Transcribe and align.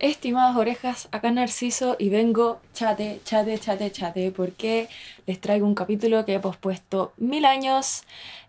Estimadas 0.00 0.56
orejas, 0.56 1.08
acá 1.10 1.32
Narciso 1.32 1.96
y 1.98 2.08
vengo 2.08 2.60
chate, 2.72 3.20
chate, 3.24 3.58
chate, 3.58 3.90
chate, 3.90 4.30
porque 4.30 4.88
les 5.26 5.40
traigo 5.40 5.66
un 5.66 5.74
capítulo 5.74 6.24
que 6.24 6.34
he 6.34 6.38
pospuesto 6.38 7.12
mil 7.16 7.44
años 7.44 8.04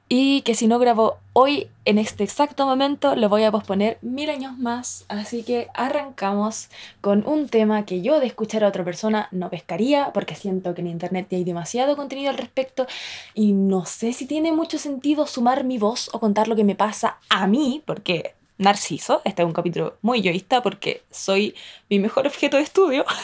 y 0.09 0.41
que 0.41 0.53
si 0.53 0.67
no 0.67 0.77
grabo 0.77 1.17
hoy 1.33 1.67
en 1.85 1.97
este 1.97 2.23
exacto 2.23 2.67
momento 2.67 3.15
lo 3.15 3.29
voy 3.29 3.45
a 3.45 3.51
posponer 3.51 3.97
mil 4.03 4.29
años 4.29 4.59
más. 4.59 5.05
Así 5.07 5.41
que 5.41 5.69
arrancamos 5.73 6.69
con 7.01 7.25
un 7.25 7.49
tema 7.49 7.83
que 7.83 8.03
yo 8.03 8.19
de 8.19 8.27
escuchar 8.27 8.63
a 8.63 8.67
otra 8.67 8.83
persona 8.83 9.27
no 9.31 9.49
pescaría 9.49 10.11
porque 10.13 10.35
siento 10.35 10.75
que 10.75 10.81
en 10.81 10.87
internet 10.87 11.29
hay 11.31 11.43
demasiado 11.43 11.95
contenido 11.95 12.29
al 12.29 12.37
respecto 12.37 12.85
y 13.33 13.53
no 13.53 13.87
sé 13.87 14.13
si 14.13 14.27
tiene 14.27 14.51
mucho 14.51 14.77
sentido 14.77 15.25
sumar 15.25 15.63
mi 15.63 15.79
voz 15.79 16.11
o 16.13 16.19
contar 16.19 16.47
lo 16.47 16.55
que 16.55 16.63
me 16.63 16.75
pasa 16.75 17.17
a 17.27 17.47
mí 17.47 17.81
porque 17.87 18.35
Narciso. 18.59 19.21
Este 19.23 19.41
es 19.41 19.45
un 19.47 19.53
capítulo 19.53 19.97
muy 20.01 20.21
yoísta 20.21 20.61
porque 20.61 21.01
soy 21.09 21.55
mi 21.89 21.97
mejor 21.97 22.27
objeto 22.27 22.57
de 22.57 22.63
estudio. 22.63 23.05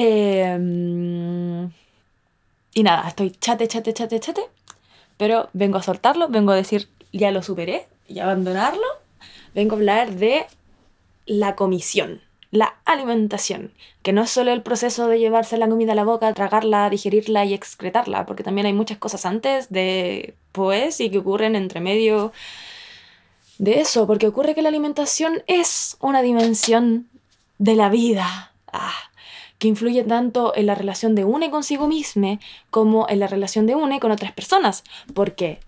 Em, 0.00 1.72
y 2.72 2.82
nada, 2.84 3.08
estoy 3.08 3.32
chate, 3.32 3.66
chate, 3.66 3.92
chate, 3.92 4.20
chate. 4.20 4.42
Pero 5.16 5.48
vengo 5.54 5.78
a 5.78 5.82
soltarlo, 5.82 6.28
vengo 6.28 6.52
a 6.52 6.54
decir 6.54 6.88
ya 7.12 7.32
lo 7.32 7.42
superé 7.42 7.88
y 8.06 8.20
abandonarlo. 8.20 8.86
Vengo 9.56 9.74
a 9.74 9.78
hablar 9.78 10.12
de 10.12 10.46
la 11.26 11.56
comisión, 11.56 12.20
la 12.52 12.76
alimentación, 12.84 13.72
que 14.02 14.12
no 14.12 14.22
es 14.22 14.30
solo 14.30 14.52
el 14.52 14.62
proceso 14.62 15.08
de 15.08 15.18
llevarse 15.18 15.58
la 15.58 15.68
comida 15.68 15.92
a 15.92 15.96
la 15.96 16.04
boca, 16.04 16.32
tragarla, 16.32 16.88
digerirla 16.90 17.44
y 17.44 17.54
excretarla, 17.54 18.24
porque 18.24 18.44
también 18.44 18.68
hay 18.68 18.74
muchas 18.74 18.98
cosas 18.98 19.26
antes 19.26 19.68
de 19.70 20.34
pues 20.52 21.00
y 21.00 21.10
que 21.10 21.18
ocurren 21.18 21.56
entre 21.56 21.80
medio 21.80 22.32
de 23.58 23.80
eso, 23.80 24.06
porque 24.06 24.28
ocurre 24.28 24.54
que 24.54 24.62
la 24.62 24.68
alimentación 24.68 25.42
es 25.46 25.96
una 26.00 26.22
dimensión 26.22 27.08
de 27.58 27.74
la 27.74 27.90
vida, 27.90 28.52
ah, 28.72 28.92
que 29.58 29.68
influye 29.68 30.04
tanto 30.04 30.52
en 30.56 30.66
la 30.66 30.76
relación 30.76 31.14
de 31.14 31.24
une 31.24 31.50
consigo 31.50 31.88
misma 31.88 32.38
como 32.70 33.08
en 33.08 33.18
la 33.18 33.26
relación 33.26 33.66
de 33.66 33.74
une 33.74 33.98
con 33.98 34.12
otras 34.12 34.32
personas. 34.32 34.84
¿Por 35.12 35.34
qué? 35.34 35.58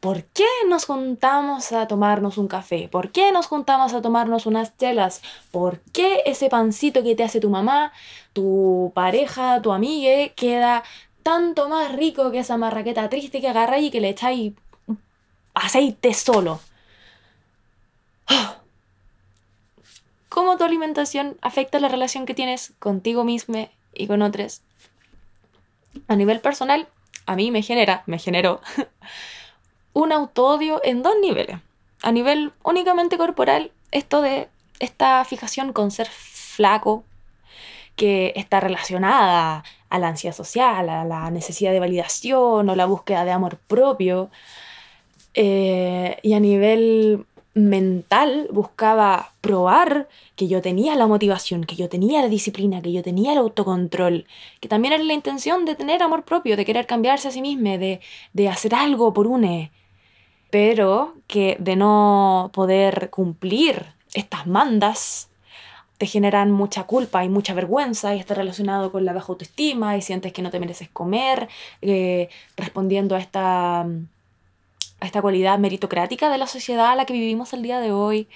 ¿Por 0.00 0.24
qué 0.24 0.46
nos 0.68 0.86
juntamos 0.86 1.72
a 1.72 1.86
tomarnos 1.86 2.36
un 2.36 2.48
café? 2.48 2.88
¿Por 2.90 3.10
qué 3.10 3.32
nos 3.32 3.46
juntamos 3.46 3.94
a 3.94 4.02
tomarnos 4.02 4.46
unas 4.46 4.76
chelas? 4.76 5.22
¿Por 5.50 5.80
qué 5.92 6.22
ese 6.26 6.48
pancito 6.48 7.02
que 7.02 7.14
te 7.14 7.24
hace 7.24 7.40
tu 7.40 7.50
mamá, 7.50 7.92
tu 8.32 8.92
pareja, 8.94 9.62
tu 9.62 9.72
amiga, 9.72 10.28
queda 10.34 10.82
tanto 11.22 11.68
más 11.68 11.92
rico 11.92 12.30
que 12.30 12.40
esa 12.40 12.58
marraqueta 12.58 13.08
triste 13.08 13.40
que 13.40 13.48
agarráis 13.48 13.86
y 13.86 13.90
que 13.90 14.00
le 14.00 14.10
echáis 14.10 14.52
aceite 15.54 16.12
solo? 16.12 16.60
¿Cómo 20.28 20.56
tu 20.56 20.64
alimentación 20.64 21.36
afecta 21.42 21.78
la 21.78 21.88
relación 21.88 22.26
que 22.26 22.34
tienes 22.34 22.72
contigo 22.78 23.24
mismo 23.24 23.68
y 23.92 24.06
con 24.06 24.20
otros? 24.22 24.62
A 26.08 26.16
nivel 26.16 26.40
personal, 26.40 26.88
a 27.26 27.36
mí 27.36 27.50
me 27.50 27.62
genera, 27.62 28.02
me 28.06 28.18
generó 28.18 28.60
un 29.92 30.12
autoodio 30.12 30.80
en 30.84 31.02
dos 31.02 31.14
niveles. 31.20 31.58
A 32.02 32.12
nivel 32.12 32.52
únicamente 32.64 33.16
corporal, 33.16 33.70
esto 33.92 34.20
de 34.20 34.48
esta 34.80 35.24
fijación 35.24 35.72
con 35.72 35.90
ser 35.90 36.08
flaco, 36.08 37.04
que 37.96 38.32
está 38.36 38.60
relacionada 38.60 39.62
a 39.88 39.98
la 39.98 40.08
ansiedad 40.08 40.34
social, 40.34 40.88
a 40.88 41.04
la 41.04 41.30
necesidad 41.30 41.70
de 41.70 41.80
validación 41.80 42.68
o 42.68 42.74
la 42.74 42.86
búsqueda 42.86 43.24
de 43.24 43.30
amor 43.30 43.58
propio. 43.58 44.30
Eh, 45.34 46.18
y 46.22 46.34
a 46.34 46.40
nivel 46.40 47.26
mental 47.54 48.48
buscaba 48.50 49.32
probar 49.40 50.08
que 50.36 50.48
yo 50.48 50.60
tenía 50.60 50.96
la 50.96 51.06
motivación, 51.06 51.64
que 51.64 51.76
yo 51.76 51.88
tenía 51.88 52.20
la 52.20 52.28
disciplina, 52.28 52.82
que 52.82 52.92
yo 52.92 53.02
tenía 53.02 53.32
el 53.32 53.38
autocontrol, 53.38 54.26
que 54.60 54.68
también 54.68 54.94
era 54.94 55.04
la 55.04 55.12
intención 55.12 55.64
de 55.64 55.76
tener 55.76 56.02
amor 56.02 56.24
propio, 56.24 56.56
de 56.56 56.64
querer 56.64 56.86
cambiarse 56.86 57.28
a 57.28 57.30
sí 57.30 57.40
mismo, 57.40 57.78
de, 57.78 58.00
de 58.32 58.48
hacer 58.48 58.74
algo 58.74 59.12
por 59.12 59.28
une, 59.28 59.70
pero 60.50 61.14
que 61.28 61.56
de 61.60 61.76
no 61.76 62.50
poder 62.52 63.10
cumplir 63.10 63.94
estas 64.14 64.46
mandas 64.46 65.30
te 65.98 66.06
generan 66.06 66.50
mucha 66.50 66.84
culpa 66.84 67.24
y 67.24 67.28
mucha 67.28 67.54
vergüenza 67.54 68.14
y 68.14 68.18
está 68.18 68.34
relacionado 68.34 68.90
con 68.90 69.04
la 69.04 69.12
baja 69.12 69.28
autoestima 69.28 69.96
y 69.96 70.02
sientes 70.02 70.32
que 70.32 70.42
no 70.42 70.50
te 70.50 70.58
mereces 70.58 70.88
comer, 70.88 71.48
eh, 71.82 72.28
respondiendo 72.56 73.14
a 73.14 73.20
esta 73.20 73.86
esta 75.06 75.22
cualidad 75.22 75.58
meritocrática 75.58 76.30
de 76.30 76.38
la 76.38 76.46
sociedad 76.46 76.92
a 76.92 76.96
la 76.96 77.04
que 77.04 77.12
vivimos 77.12 77.52
el 77.52 77.62
día 77.62 77.80
de 77.80 77.92
hoy 77.92 78.28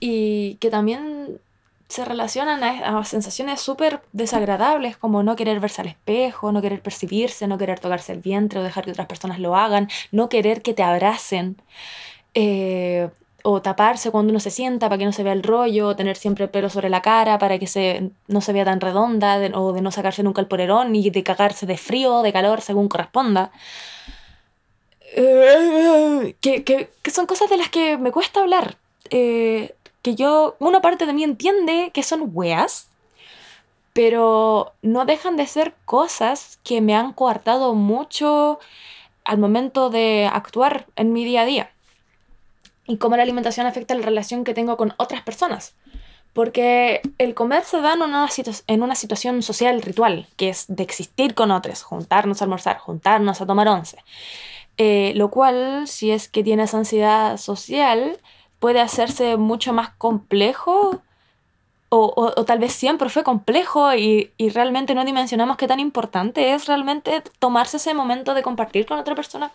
y 0.00 0.54
que 0.56 0.70
también 0.70 1.40
se 1.88 2.04
relacionan 2.04 2.62
a, 2.62 3.04
sensaciones 3.04 3.60
súper 3.60 4.00
desagradables 4.12 4.96
como 4.96 5.24
no 5.24 5.34
querer 5.34 5.58
verse 5.58 5.80
al 5.80 5.88
espejo, 5.88 6.52
no 6.52 6.62
querer 6.62 6.82
percibirse, 6.82 7.48
no 7.48 7.58
querer 7.58 7.80
tocarse 7.80 8.12
el 8.12 8.20
vientre 8.20 8.60
o 8.60 8.62
dejar 8.62 8.84
que 8.84 8.92
otras 8.92 9.08
personas 9.08 9.40
lo 9.40 9.56
hagan, 9.56 9.88
no 10.12 10.28
querer 10.28 10.62
que 10.62 10.72
te 10.72 10.84
abracen. 10.84 11.56
Eh, 12.34 13.08
o 13.42 13.62
taparse 13.62 14.10
cuando 14.10 14.30
uno 14.30 14.40
se 14.40 14.50
sienta 14.50 14.88
para 14.88 14.98
que 14.98 15.04
no 15.04 15.12
se 15.12 15.22
vea 15.22 15.32
el 15.32 15.42
rollo, 15.42 15.88
o 15.88 15.96
tener 15.96 16.16
siempre 16.16 16.44
el 16.44 16.50
pelo 16.50 16.68
sobre 16.68 16.90
la 16.90 17.02
cara 17.02 17.38
para 17.38 17.58
que 17.58 17.66
se, 17.66 18.10
no 18.28 18.40
se 18.40 18.52
vea 18.52 18.64
tan 18.64 18.80
redonda, 18.80 19.38
o 19.54 19.72
de 19.72 19.82
no 19.82 19.90
sacarse 19.90 20.22
nunca 20.22 20.40
el 20.40 20.46
polerón 20.46 20.94
y 20.94 21.10
de 21.10 21.22
cagarse 21.22 21.66
de 21.66 21.76
frío 21.76 22.16
o 22.16 22.22
de 22.22 22.32
calor 22.32 22.60
según 22.60 22.88
corresponda. 22.88 23.50
Eh, 25.12 26.36
que, 26.40 26.64
que, 26.64 26.90
que, 27.02 27.10
son 27.10 27.26
cosas 27.26 27.50
de 27.50 27.56
las 27.56 27.68
que 27.68 27.98
me 27.98 28.12
cuesta 28.12 28.40
hablar. 28.40 28.76
Eh, 29.10 29.74
que 30.02 30.14
yo, 30.14 30.56
una 30.58 30.80
parte 30.80 31.06
de 31.06 31.12
mí 31.12 31.24
entiende 31.24 31.90
que 31.92 32.02
son 32.02 32.30
weas, 32.32 32.88
pero 33.92 34.72
no 34.82 35.04
dejan 35.04 35.36
de 35.36 35.46
ser 35.46 35.74
cosas 35.84 36.58
que 36.64 36.80
me 36.80 36.94
han 36.94 37.12
coartado 37.12 37.74
mucho 37.74 38.60
al 39.24 39.38
momento 39.38 39.90
de 39.90 40.28
actuar 40.32 40.86
en 40.96 41.12
mi 41.12 41.24
día 41.24 41.42
a 41.42 41.46
día. 41.46 41.70
Y 42.86 42.96
cómo 42.96 43.16
la 43.16 43.22
alimentación 43.22 43.66
afecta 43.66 43.94
la 43.94 44.04
relación 44.04 44.44
que 44.44 44.54
tengo 44.54 44.76
con 44.76 44.94
otras 44.96 45.22
personas. 45.22 45.74
Porque 46.32 47.02
el 47.18 47.34
comer 47.34 47.64
se 47.64 47.80
da 47.80 47.94
en 47.94 48.02
una, 48.02 48.28
en 48.66 48.82
una 48.82 48.94
situación 48.94 49.42
social 49.42 49.82
ritual, 49.82 50.28
que 50.36 50.48
es 50.48 50.64
de 50.68 50.84
existir 50.84 51.34
con 51.34 51.50
otros, 51.50 51.82
juntarnos 51.82 52.40
a 52.40 52.44
almorzar, 52.44 52.78
juntarnos 52.78 53.40
a 53.40 53.46
tomar 53.46 53.66
once. 53.68 53.98
Eh, 54.78 55.12
lo 55.16 55.30
cual, 55.30 55.86
si 55.86 56.10
es 56.10 56.28
que 56.28 56.42
tienes 56.42 56.74
ansiedad 56.74 57.36
social, 57.36 58.18
puede 58.58 58.80
hacerse 58.80 59.36
mucho 59.36 59.72
más 59.72 59.90
complejo 59.90 61.02
o, 61.92 62.44
tal 62.44 62.60
vez 62.60 62.72
siempre 62.72 63.08
fue 63.08 63.24
complejo 63.24 63.92
y, 63.94 64.30
realmente 64.54 64.94
no 64.94 65.04
dimensionamos 65.04 65.56
qué 65.56 65.66
tan 65.66 65.80
importante 65.80 66.54
es 66.54 66.66
realmente 66.66 67.22
tomarse 67.40 67.78
ese 67.78 67.94
momento 67.94 68.34
de 68.34 68.42
compartir 68.42 68.86
con 68.86 68.98
otra 68.98 69.14
persona. 69.14 69.50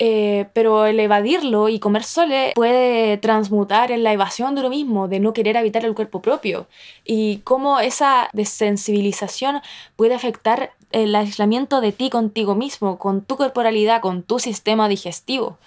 Eh, 0.00 0.46
pero 0.52 0.86
el 0.86 1.00
evadirlo 1.00 1.68
y 1.68 1.80
comer 1.80 2.04
sole 2.04 2.52
puede 2.54 3.16
transmutar 3.16 3.90
en 3.90 4.04
la 4.04 4.12
evasión 4.12 4.54
de 4.54 4.62
lo 4.62 4.70
mismo, 4.70 5.08
de 5.08 5.18
no 5.18 5.32
querer 5.32 5.56
habitar 5.56 5.84
el 5.84 5.94
cuerpo 5.94 6.20
propio. 6.22 6.66
Y 7.04 7.38
cómo 7.38 7.80
esa 7.80 8.28
desensibilización 8.32 9.60
puede 9.96 10.14
afectar 10.14 10.72
el 10.90 11.14
aislamiento 11.14 11.80
de 11.80 11.92
ti 11.92 12.10
contigo 12.10 12.54
mismo, 12.54 12.98
con 12.98 13.22
tu 13.22 13.36
corporalidad, 13.36 14.00
con 14.00 14.22
tu 14.22 14.38
sistema 14.38 14.88
digestivo, 14.88 15.58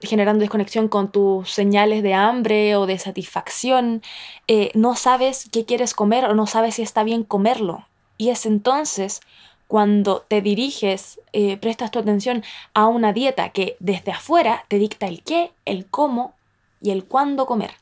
generando 0.00 0.40
desconexión 0.40 0.88
con 0.88 1.10
tus 1.10 1.50
señales 1.50 2.02
de 2.02 2.14
hambre 2.14 2.76
o 2.76 2.86
de 2.86 2.98
satisfacción. 2.98 4.02
Eh, 4.46 4.70
no 4.74 4.96
sabes 4.96 5.48
qué 5.50 5.64
quieres 5.64 5.94
comer 5.94 6.24
o 6.24 6.34
no 6.34 6.46
sabes 6.46 6.76
si 6.76 6.82
está 6.82 7.04
bien 7.04 7.24
comerlo. 7.24 7.86
Y 8.16 8.30
es 8.30 8.46
entonces 8.46 9.20
cuando 9.68 10.24
te 10.26 10.40
diriges, 10.40 11.20
eh, 11.32 11.58
prestas 11.58 11.90
tu 11.90 11.98
atención 11.98 12.42
a 12.72 12.86
una 12.86 13.12
dieta 13.12 13.50
que 13.50 13.76
desde 13.80 14.12
afuera 14.12 14.64
te 14.68 14.78
dicta 14.78 15.06
el 15.06 15.22
qué, 15.22 15.52
el 15.66 15.86
cómo 15.86 16.34
y 16.80 16.90
el 16.90 17.04
cuándo 17.04 17.44
comer. 17.44 17.72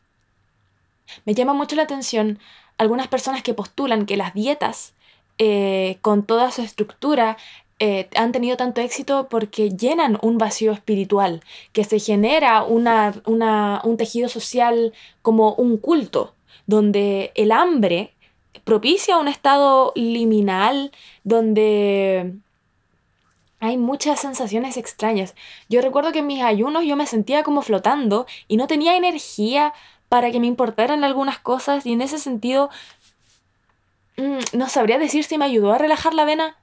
Me 1.25 1.35
llama 1.35 1.55
mucho 1.55 1.77
la 1.77 1.85
atención 1.85 2.41
algunas 2.77 3.07
personas 3.07 3.43
que 3.43 3.55
postulan 3.55 4.05
que 4.05 4.17
las 4.17 4.35
dietas 4.35 4.95
eh, 5.39 5.99
con 6.03 6.25
toda 6.25 6.51
su 6.51 6.63
estructura, 6.63 7.37
eh, 7.79 8.09
han 8.17 8.33
tenido 8.33 8.57
tanto 8.57 8.81
éxito 8.81 9.29
porque 9.29 9.71
llenan 9.71 10.19
un 10.23 10.39
vacío 10.39 10.73
espiritual, 10.73 11.43
que 11.73 11.85
se 11.85 11.99
genera 11.99 12.63
una, 12.65 13.13
un 13.27 13.97
tejido 13.99 14.29
social 14.29 14.95
como 15.23 15.53
un 15.55 15.77
culto, 15.77 16.35
donde 16.67 17.33
el 17.35 17.53
hambre 17.53 18.15
propicia 18.65 19.19
un 19.19 19.29
estado 19.29 19.93
liminal, 19.95 20.91
donde 21.23 22.35
hay 23.61 23.77
muchas 23.77 24.21
sensaciones 24.21 24.77
extrañas. 24.77 25.35
Yo 25.69 25.81
recuerdo 25.83 26.13
que 26.13 26.21
en 26.21 26.27
mis 26.27 26.43
ayunos 26.43 26.85
yo 26.85 26.97
me 26.97 27.07
sentía 27.07 27.43
como 27.43 27.63
flotando 27.63 28.27
y 28.49 28.57
no 28.57 28.67
tenía 28.67 28.97
energía 28.97 29.73
para 30.09 30.31
que 30.31 30.41
me 30.41 30.47
importaran 30.47 31.05
algunas 31.05 31.39
cosas 31.39 31.85
y 31.87 31.93
en 31.93 32.01
ese 32.01 32.19
sentido 32.19 32.71
no 34.17 34.69
sabría 34.69 34.99
decir 34.99 35.25
si 35.25 35.39
me 35.39 35.45
ayudó 35.45 35.73
a 35.73 35.79
relajar 35.79 36.15
la 36.15 36.25
vena, 36.25 36.57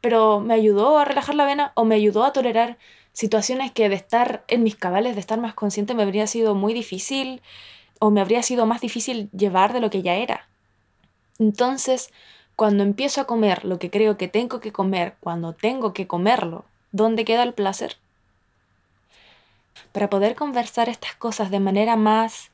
pero 0.00 0.40
me 0.40 0.54
ayudó 0.54 0.98
a 0.98 1.04
relajar 1.04 1.34
la 1.34 1.44
vena 1.44 1.72
o 1.74 1.84
me 1.84 1.94
ayudó 1.94 2.24
a 2.24 2.32
tolerar 2.32 2.78
situaciones 3.12 3.72
que 3.72 3.88
de 3.88 3.94
estar 3.96 4.44
en 4.48 4.62
mis 4.62 4.76
cabales, 4.76 5.14
de 5.14 5.20
estar 5.20 5.38
más 5.40 5.54
consciente, 5.54 5.94
me 5.94 6.02
habría 6.02 6.26
sido 6.26 6.54
muy 6.54 6.72
difícil 6.74 7.42
o 7.98 8.10
me 8.10 8.20
habría 8.20 8.42
sido 8.42 8.66
más 8.66 8.80
difícil 8.80 9.30
llevar 9.32 9.72
de 9.72 9.80
lo 9.80 9.90
que 9.90 10.02
ya 10.02 10.14
era. 10.14 10.48
Entonces, 11.38 12.10
cuando 12.56 12.82
empiezo 12.82 13.20
a 13.20 13.26
comer 13.26 13.64
lo 13.64 13.78
que 13.78 13.90
creo 13.90 14.16
que 14.16 14.28
tengo 14.28 14.60
que 14.60 14.72
comer, 14.72 15.16
cuando 15.20 15.54
tengo 15.54 15.92
que 15.92 16.06
comerlo, 16.06 16.64
¿dónde 16.92 17.24
queda 17.24 17.42
el 17.42 17.54
placer? 17.54 17.96
Para 19.92 20.10
poder 20.10 20.34
conversar 20.34 20.88
estas 20.88 21.14
cosas 21.14 21.50
de 21.50 21.60
manera 21.60 21.96
más 21.96 22.49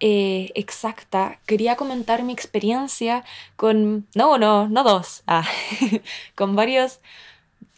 eh, 0.00 0.50
exacta, 0.54 1.40
quería 1.46 1.76
comentar 1.76 2.22
mi 2.22 2.32
experiencia 2.32 3.24
con, 3.56 4.06
no 4.14 4.34
uno, 4.34 4.68
no 4.68 4.84
dos, 4.84 5.22
ah, 5.26 5.46
con 6.34 6.56
varios 6.56 7.00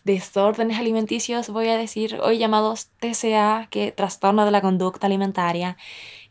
desórdenes 0.05 0.79
alimenticios, 0.79 1.51
voy 1.51 1.69
a 1.69 1.77
decir, 1.77 2.19
hoy 2.23 2.39
llamados 2.39 2.89
TCA, 2.99 3.69
que 3.71 3.93
trastorno 3.93 4.45
de 4.45 4.51
la 4.51 4.63
conducta 4.63 5.07
alimentaria, 5.07 5.77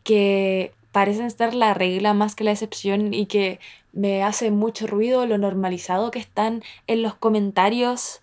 que 0.02 0.72
parecen 0.92 1.30
ser 1.30 1.54
la 1.54 1.74
regla 1.74 2.12
más 2.14 2.34
que 2.34 2.44
la 2.44 2.52
excepción 2.52 3.14
y 3.14 3.26
que 3.26 3.60
me 3.92 4.22
hace 4.22 4.50
mucho 4.50 4.86
ruido 4.86 5.26
lo 5.26 5.38
normalizado 5.38 6.10
que 6.10 6.18
están 6.18 6.62
en 6.86 7.02
los 7.02 7.14
comentarios 7.14 8.20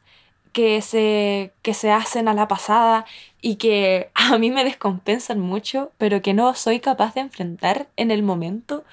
que 0.55 0.81
se, 0.81 1.51
que 1.63 1.73
se 1.73 1.91
hacen 1.91 2.29
a 2.29 2.33
la 2.33 2.47
pasada 2.47 3.05
y 3.41 3.57
que 3.57 4.09
a 4.15 4.37
mí 4.37 4.51
me 4.51 4.63
descompensan 4.63 5.37
mucho, 5.41 5.91
pero 5.97 6.21
que 6.21 6.33
no 6.33 6.53
soy 6.55 6.79
capaz 6.79 7.13
de 7.13 7.21
enfrentar 7.21 7.89
en 7.97 8.09
el 8.09 8.23
momento 8.23 8.85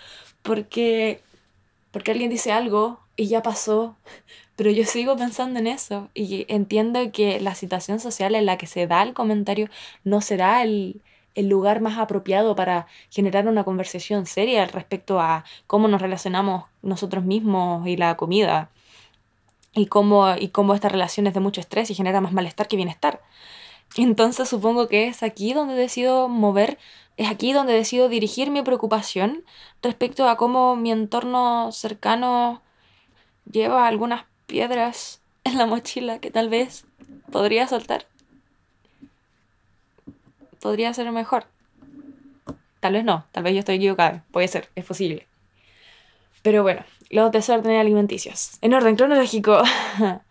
porque, 0.42 1.22
porque 1.92 2.10
alguien 2.10 2.30
dice 2.30 2.50
algo 2.50 2.98
y 3.16 3.28
ya 3.28 3.42
pasó, 3.44 3.96
pero 4.56 4.72
yo 4.72 4.84
sigo 4.84 5.16
pensando 5.16 5.60
en 5.60 5.68
eso 5.68 6.10
y 6.14 6.46
entiendo 6.48 7.12
que 7.12 7.40
la 7.40 7.54
situación 7.54 8.00
social 8.00 8.34
en 8.34 8.46
la 8.46 8.58
que 8.58 8.66
se 8.66 8.88
da 8.88 9.04
el 9.04 9.14
comentario 9.14 9.68
no 10.02 10.20
será 10.20 10.64
el, 10.64 11.00
el 11.36 11.48
lugar 11.48 11.80
más 11.80 11.96
apropiado 11.96 12.56
para 12.56 12.88
generar 13.08 13.46
una 13.46 13.62
conversación 13.62 14.26
seria 14.26 14.66
respecto 14.66 15.20
a 15.20 15.44
cómo 15.68 15.86
nos 15.86 16.02
relacionamos 16.02 16.64
nosotros 16.82 17.24
mismos 17.24 17.86
y 17.86 17.96
la 17.96 18.16
comida 18.16 18.70
y 19.74 19.86
cómo, 19.86 20.34
y 20.36 20.48
cómo 20.48 20.74
esta 20.74 20.88
relación 20.88 21.26
es 21.26 21.34
de 21.34 21.40
mucho 21.40 21.60
estrés 21.60 21.90
y 21.90 21.94
genera 21.94 22.20
más 22.20 22.32
malestar 22.32 22.68
que 22.68 22.76
bienestar. 22.76 23.22
Entonces 23.96 24.48
supongo 24.48 24.88
que 24.88 25.06
es 25.06 25.22
aquí 25.22 25.52
donde 25.52 25.74
decido 25.74 26.28
mover, 26.28 26.78
es 27.16 27.28
aquí 27.28 27.52
donde 27.52 27.74
decido 27.74 28.08
dirigir 28.08 28.50
mi 28.50 28.62
preocupación 28.62 29.44
respecto 29.82 30.28
a 30.28 30.36
cómo 30.36 30.76
mi 30.76 30.90
entorno 30.90 31.70
cercano 31.72 32.62
lleva 33.50 33.86
algunas 33.86 34.24
piedras 34.46 35.20
en 35.44 35.58
la 35.58 35.66
mochila 35.66 36.18
que 36.20 36.30
tal 36.30 36.48
vez 36.48 36.84
podría 37.30 37.66
soltar. 37.66 38.06
Podría 40.60 40.94
ser 40.94 41.10
mejor. 41.10 41.46
Tal 42.80 42.94
vez 42.94 43.04
no, 43.04 43.26
tal 43.32 43.42
vez 43.42 43.52
yo 43.54 43.60
estoy 43.60 43.76
equivocada. 43.76 44.24
Puede 44.30 44.48
ser, 44.48 44.68
es 44.74 44.84
posible. 44.84 45.26
Pero 46.42 46.62
bueno, 46.62 46.84
los 47.12 47.30
desórdenes 47.30 47.80
alimenticios. 47.80 48.58
En 48.60 48.74
orden 48.74 48.96
cronológico. 48.96 49.62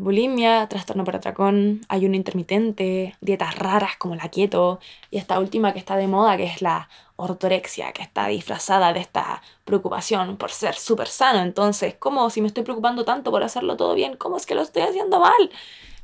bulimia, 0.00 0.66
trastorno 0.66 1.04
por 1.04 1.16
atracón, 1.16 1.82
ayuno 1.88 2.16
intermitente, 2.16 3.14
dietas 3.20 3.54
raras 3.56 3.96
como 3.98 4.16
la 4.16 4.30
keto 4.30 4.80
y 5.10 5.18
esta 5.18 5.38
última 5.38 5.74
que 5.74 5.78
está 5.78 5.96
de 5.96 6.06
moda 6.06 6.38
que 6.38 6.44
es 6.44 6.62
la 6.62 6.88
ortorexia, 7.16 7.92
que 7.92 8.02
está 8.02 8.26
disfrazada 8.28 8.94
de 8.94 9.00
esta 9.00 9.42
preocupación 9.66 10.38
por 10.38 10.50
ser 10.52 10.74
súper 10.74 11.08
sano. 11.08 11.40
Entonces, 11.40 11.96
¿cómo 11.98 12.30
si 12.30 12.40
me 12.40 12.48
estoy 12.48 12.64
preocupando 12.64 13.04
tanto 13.04 13.30
por 13.30 13.42
hacerlo 13.42 13.76
todo 13.76 13.94
bien? 13.94 14.16
¿Cómo 14.16 14.38
es 14.38 14.46
que 14.46 14.54
lo 14.54 14.62
estoy 14.62 14.82
haciendo 14.82 15.20
mal? 15.20 15.50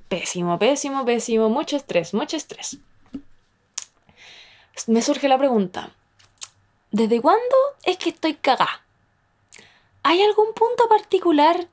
Pésimo, 0.09 0.59
pésimo, 0.59 1.07
pésimo, 1.07 1.49
mucho 1.49 1.77
estrés, 1.77 2.13
mucho 2.13 2.37
estrés. 2.37 2.79
Me 4.89 5.01
surge 5.01 5.27
la 5.27 5.39
pregunta, 5.39 5.91
¿desde 6.91 7.23
cuándo 7.23 7.57
es 7.83 7.97
que 7.97 8.11
estoy 8.11 8.35
cagada? 8.35 8.86
¿Hay 10.09 10.23
algún 10.23 10.53
punto 10.55 10.89
particular 10.89 11.67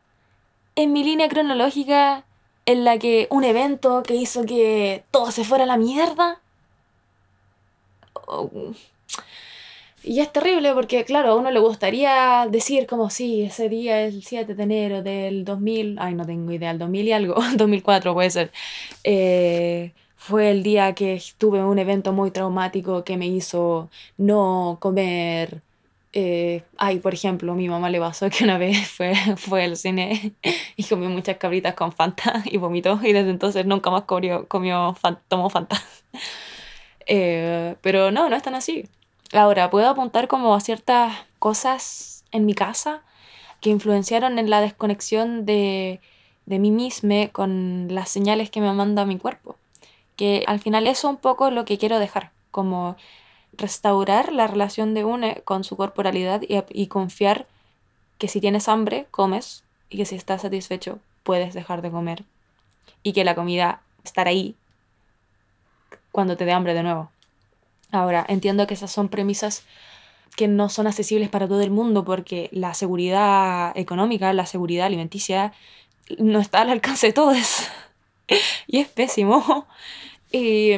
en 0.75 0.91
mi 0.91 1.03
línea 1.03 1.29
cronológica 1.29 2.25
en 2.65 2.83
la 2.83 2.97
que 2.97 3.27
un 3.29 3.43
evento 3.43 4.01
que 4.01 4.15
hizo 4.15 4.43
que 4.43 5.03
todo 5.11 5.29
se 5.29 5.43
fuera 5.43 5.65
a 5.65 5.67
la 5.67 5.77
mierda. 5.77 6.41
Oh, 8.25 8.49
y 10.03 10.19
es 10.19 10.33
terrible 10.33 10.73
porque, 10.73 11.05
claro, 11.05 11.29
a 11.29 11.35
uno 11.35 11.51
le 11.51 11.59
gustaría 11.59 12.47
decir 12.49 12.87
como, 12.87 13.11
sí, 13.11 13.43
ese 13.43 13.69
día 13.69 14.01
es 14.01 14.15
el 14.15 14.23
7 14.23 14.55
de 14.55 14.63
enero 14.63 15.03
del 15.03 15.45
2000, 15.45 15.97
ay, 15.99 16.15
no 16.15 16.25
tengo 16.25 16.51
idea, 16.51 16.71
el 16.71 16.79
2000 16.79 17.07
y 17.07 17.11
algo, 17.11 17.35
2004 17.55 18.15
puede 18.15 18.31
ser. 18.31 18.51
Eh, 19.03 19.93
fue 20.17 20.49
el 20.49 20.63
día 20.63 20.93
que 20.95 21.21
tuve 21.37 21.63
un 21.63 21.77
evento 21.77 22.13
muy 22.13 22.31
traumático 22.31 23.03
que 23.03 23.15
me 23.15 23.27
hizo 23.27 23.89
no 24.17 24.77
comer 24.81 25.61
eh, 26.15 26.63
ay, 26.77 26.99
por 26.99 27.15
ejemplo, 27.15 27.55
mi 27.55 27.67
mamá 27.67 27.89
le 27.89 27.99
pasó 27.99 28.29
que 28.29 28.43
una 28.43 28.59
vez 28.59 28.87
fue, 28.97 29.15
fue 29.35 29.63
al 29.63 29.75
cine 29.75 30.33
y 30.75 30.83
comió 30.83 31.09
muchas 31.09 31.37
cabritas 31.37 31.73
con 31.73 31.91
Fanta 31.91 32.43
y 32.45 32.57
vomitó 32.57 32.99
y 33.03 33.13
desde 33.13 33.31
entonces 33.31 33.65
nunca 33.65 33.89
más 33.89 34.03
comió, 34.03 34.47
comió 34.47 34.95
tomó 35.27 35.49
Fanta. 35.49 35.81
Eh, 37.05 37.75
pero 37.81 38.11
no, 38.11 38.29
no 38.29 38.35
es 38.37 38.43
tan 38.43 38.55
así. 38.55 38.85
Ahora, 39.33 39.69
puedo 39.69 39.89
apuntar 39.89 40.29
como 40.29 40.55
a 40.55 40.61
ciertas 40.61 41.13
cosas 41.37 42.23
en 42.31 42.45
mi 42.45 42.53
casa 42.53 43.01
que 43.59 43.71
influenciaron 43.71 44.39
en 44.39 44.49
la 44.49 44.61
desconexión 44.61 45.45
de, 45.45 45.99
de 46.45 46.59
mí 46.59 46.71
misma 46.71 47.27
con 47.33 47.89
las 47.89 48.07
señales 48.07 48.49
que 48.51 48.61
me 48.61 48.71
manda 48.71 49.05
mi 49.05 49.17
cuerpo. 49.17 49.57
Que 50.15 50.45
al 50.47 50.61
final 50.61 50.87
eso 50.87 51.09
es 51.09 51.15
un 51.15 51.17
poco 51.17 51.51
lo 51.51 51.65
que 51.65 51.77
quiero 51.77 51.99
dejar, 51.99 52.31
como 52.51 52.95
restaurar 53.57 54.31
la 54.31 54.47
relación 54.47 54.93
de 54.93 55.05
uno 55.05 55.27
con 55.45 55.63
su 55.63 55.77
corporalidad 55.77 56.41
y, 56.47 56.87
confiar 56.87 57.47
que 58.17 58.27
si 58.27 58.41
tienes 58.41 58.67
hambre, 58.67 59.07
comes 59.11 59.63
y 59.89 59.97
que 59.97 60.05
si 60.05 60.15
estás 60.15 60.41
satisfecho, 60.41 60.99
puedes 61.23 61.53
dejar 61.53 61.81
de 61.81 61.91
comer. 61.91 62.23
Y 63.03 63.13
que 63.13 63.23
la 63.23 63.35
comida 63.35 63.81
estará 64.03 64.29
ahí 64.29 64.55
cuando 66.11 66.37
te 66.37 66.45
dé 66.45 66.51
hambre 66.51 66.73
de 66.73 66.83
nuevo. 66.83 67.11
Ahora, 67.91 68.25
entiendo 68.27 68.65
que 68.67 68.73
esas 68.73 68.91
son 68.91 69.09
premisas 69.09 69.63
que 70.35 70.47
no 70.47 70.69
son 70.69 70.87
accesibles 70.87 71.29
para 71.29 71.47
todo 71.47 71.61
el 71.61 71.69
mundo 71.69 72.03
porque 72.03 72.49
la 72.51 72.73
seguridad 72.73 73.71
económica, 73.77 74.33
la 74.33 74.47
seguridad 74.47 74.87
alimenticia, 74.87 75.53
no 76.17 76.39
está 76.39 76.61
al 76.61 76.71
alcance 76.71 77.07
de 77.07 77.13
todos. 77.13 77.67
y 78.67 78.79
es 78.79 78.87
pésimo. 78.87 79.67
Y 80.35 80.71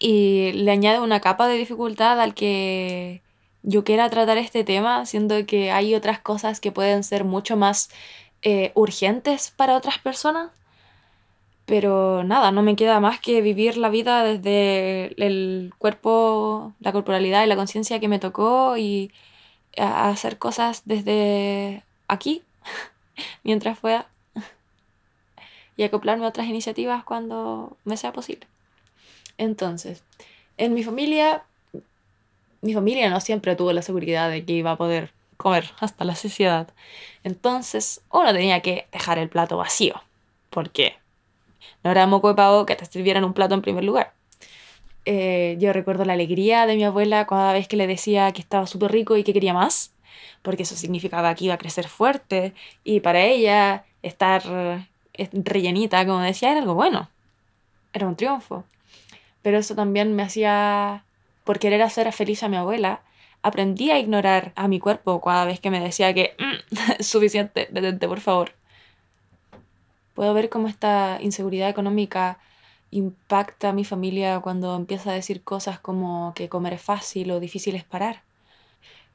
y 0.00 0.52
le 0.52 0.70
añade 0.72 1.00
una 1.00 1.20
capa 1.20 1.46
de 1.46 1.56
dificultad 1.58 2.20
al 2.20 2.34
que 2.34 3.22
yo 3.62 3.84
quiera 3.84 4.08
tratar 4.10 4.38
este 4.38 4.64
tema, 4.64 5.06
siendo 5.06 5.46
que 5.46 5.70
hay 5.70 5.94
otras 5.94 6.20
cosas 6.20 6.60
que 6.60 6.72
pueden 6.72 7.04
ser 7.04 7.24
mucho 7.24 7.56
más 7.56 7.90
eh, 8.42 8.72
urgentes 8.74 9.52
para 9.56 9.76
otras 9.76 9.98
personas. 9.98 10.50
Pero 11.66 12.24
nada, 12.24 12.50
no 12.50 12.62
me 12.62 12.76
queda 12.76 12.98
más 13.00 13.20
que 13.20 13.42
vivir 13.42 13.76
la 13.76 13.90
vida 13.90 14.24
desde 14.24 15.14
el 15.24 15.72
cuerpo, 15.78 16.72
la 16.80 16.92
corporalidad 16.92 17.44
y 17.44 17.48
la 17.48 17.56
conciencia 17.56 18.00
que 18.00 18.08
me 18.08 18.18
tocó 18.18 18.76
y 18.76 19.12
hacer 19.76 20.38
cosas 20.38 20.82
desde 20.86 21.84
aquí, 22.08 22.42
mientras 23.44 23.78
pueda, 23.78 24.06
y 25.76 25.84
acoplarme 25.84 26.24
a 26.24 26.28
otras 26.28 26.48
iniciativas 26.48 27.04
cuando 27.04 27.76
me 27.84 27.96
sea 27.96 28.12
posible. 28.12 28.46
Entonces, 29.40 30.04
en 30.58 30.74
mi 30.74 30.84
familia, 30.84 31.44
mi 32.60 32.74
familia 32.74 33.08
no 33.08 33.22
siempre 33.22 33.56
tuvo 33.56 33.72
la 33.72 33.80
seguridad 33.80 34.28
de 34.28 34.44
que 34.44 34.52
iba 34.52 34.72
a 34.72 34.76
poder 34.76 35.12
comer 35.38 35.70
hasta 35.80 36.04
la 36.04 36.14
saciedad. 36.14 36.68
Entonces, 37.24 38.02
uno 38.12 38.34
tenía 38.34 38.60
que 38.60 38.86
dejar 38.92 39.18
el 39.18 39.30
plato 39.30 39.56
vacío. 39.56 39.94
porque 40.50 40.96
No 41.82 41.90
era 41.90 42.06
moco 42.06 42.28
de 42.28 42.34
pavo 42.34 42.66
que 42.66 42.76
te 42.76 42.84
sirvieran 42.84 43.24
un 43.24 43.32
plato 43.32 43.54
en 43.54 43.62
primer 43.62 43.82
lugar. 43.82 44.12
Eh, 45.06 45.56
yo 45.58 45.72
recuerdo 45.72 46.04
la 46.04 46.12
alegría 46.12 46.66
de 46.66 46.76
mi 46.76 46.84
abuela 46.84 47.26
cada 47.26 47.54
vez 47.54 47.66
que 47.66 47.78
le 47.78 47.86
decía 47.86 48.30
que 48.32 48.42
estaba 48.42 48.66
súper 48.66 48.92
rico 48.92 49.16
y 49.16 49.24
que 49.24 49.32
quería 49.32 49.54
más, 49.54 49.94
porque 50.42 50.64
eso 50.64 50.76
significaba 50.76 51.34
que 51.34 51.46
iba 51.46 51.54
a 51.54 51.58
crecer 51.58 51.88
fuerte 51.88 52.52
y 52.84 53.00
para 53.00 53.22
ella 53.24 53.86
estar 54.02 54.42
eh, 55.14 55.28
rellenita, 55.32 56.04
como 56.04 56.20
decía, 56.20 56.50
era 56.50 56.60
algo 56.60 56.74
bueno. 56.74 57.08
Era 57.94 58.06
un 58.06 58.16
triunfo 58.16 58.66
pero 59.42 59.58
eso 59.58 59.74
también 59.74 60.14
me 60.14 60.22
hacía, 60.22 61.04
por 61.44 61.58
querer 61.58 61.82
hacer 61.82 62.10
feliz 62.12 62.42
a 62.42 62.48
mi 62.48 62.56
abuela, 62.56 63.02
aprendí 63.42 63.90
a 63.90 63.98
ignorar 63.98 64.52
a 64.56 64.68
mi 64.68 64.78
cuerpo 64.80 65.20
cada 65.20 65.44
vez 65.44 65.60
que 65.60 65.70
me 65.70 65.80
decía 65.80 66.14
que 66.14 66.34
mm, 66.38 67.02
suficiente, 67.02 67.68
detente 67.70 68.08
por 68.08 68.20
favor. 68.20 68.52
Puedo 70.14 70.34
ver 70.34 70.48
cómo 70.50 70.68
esta 70.68 71.18
inseguridad 71.22 71.68
económica 71.68 72.38
impacta 72.90 73.70
a 73.70 73.72
mi 73.72 73.84
familia 73.84 74.40
cuando 74.40 74.76
empieza 74.76 75.10
a 75.10 75.14
decir 75.14 75.42
cosas 75.42 75.78
como 75.80 76.32
que 76.34 76.48
comer 76.48 76.74
es 76.74 76.82
fácil 76.82 77.30
o 77.30 77.40
difícil 77.40 77.76
es 77.76 77.84
parar. 77.84 78.22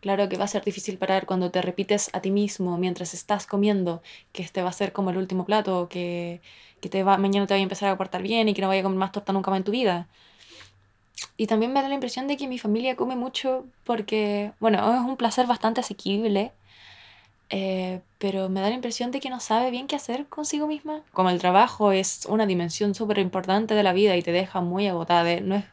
Claro 0.05 0.29
que 0.29 0.37
va 0.37 0.43
a 0.45 0.47
ser 0.47 0.63
difícil 0.63 0.99
parar 0.99 1.25
cuando 1.25 1.49
te 1.49 1.63
repites 1.63 2.11
a 2.13 2.21
ti 2.21 2.29
mismo 2.29 2.77
mientras 2.77 3.15
estás 3.15 3.47
comiendo 3.47 4.03
que 4.33 4.43
este 4.43 4.61
va 4.61 4.69
a 4.69 4.71
ser 4.71 4.93
como 4.93 5.09
el 5.09 5.17
último 5.17 5.45
plato, 5.45 5.89
que, 5.89 6.41
que 6.79 6.89
te 6.89 7.01
va, 7.01 7.17
mañana 7.17 7.47
te 7.47 7.55
va 7.55 7.57
a 7.57 7.63
empezar 7.63 7.89
a 7.89 7.97
portar 7.97 8.21
bien 8.21 8.47
y 8.47 8.53
que 8.53 8.61
no 8.61 8.67
vaya 8.67 8.81
a 8.81 8.83
comer 8.83 8.99
más 8.99 9.11
torta 9.11 9.33
nunca 9.33 9.49
más 9.49 9.57
en 9.57 9.63
tu 9.63 9.71
vida. 9.71 10.07
Y 11.37 11.47
también 11.47 11.73
me 11.73 11.81
da 11.81 11.89
la 11.89 11.95
impresión 11.95 12.27
de 12.27 12.37
que 12.37 12.47
mi 12.47 12.59
familia 12.59 12.95
come 12.95 13.15
mucho 13.15 13.65
porque, 13.83 14.51
bueno, 14.59 14.77
es 14.93 15.01
un 15.01 15.17
placer 15.17 15.47
bastante 15.47 15.79
asequible, 15.79 16.51
eh, 17.49 17.99
pero 18.19 18.47
me 18.47 18.61
da 18.61 18.69
la 18.69 18.75
impresión 18.75 19.09
de 19.09 19.19
que 19.19 19.31
no 19.31 19.39
sabe 19.39 19.71
bien 19.71 19.87
qué 19.87 19.95
hacer 19.95 20.27
consigo 20.27 20.67
misma. 20.67 21.01
Como 21.13 21.31
el 21.31 21.39
trabajo 21.39 21.91
es 21.91 22.27
una 22.27 22.45
dimensión 22.45 22.93
súper 22.93 23.17
importante 23.17 23.73
de 23.73 23.81
la 23.81 23.91
vida 23.91 24.15
y 24.15 24.21
te 24.21 24.31
deja 24.31 24.61
muy 24.61 24.87
agotada, 24.87 25.39
no 25.39 25.55
es, 25.55 25.65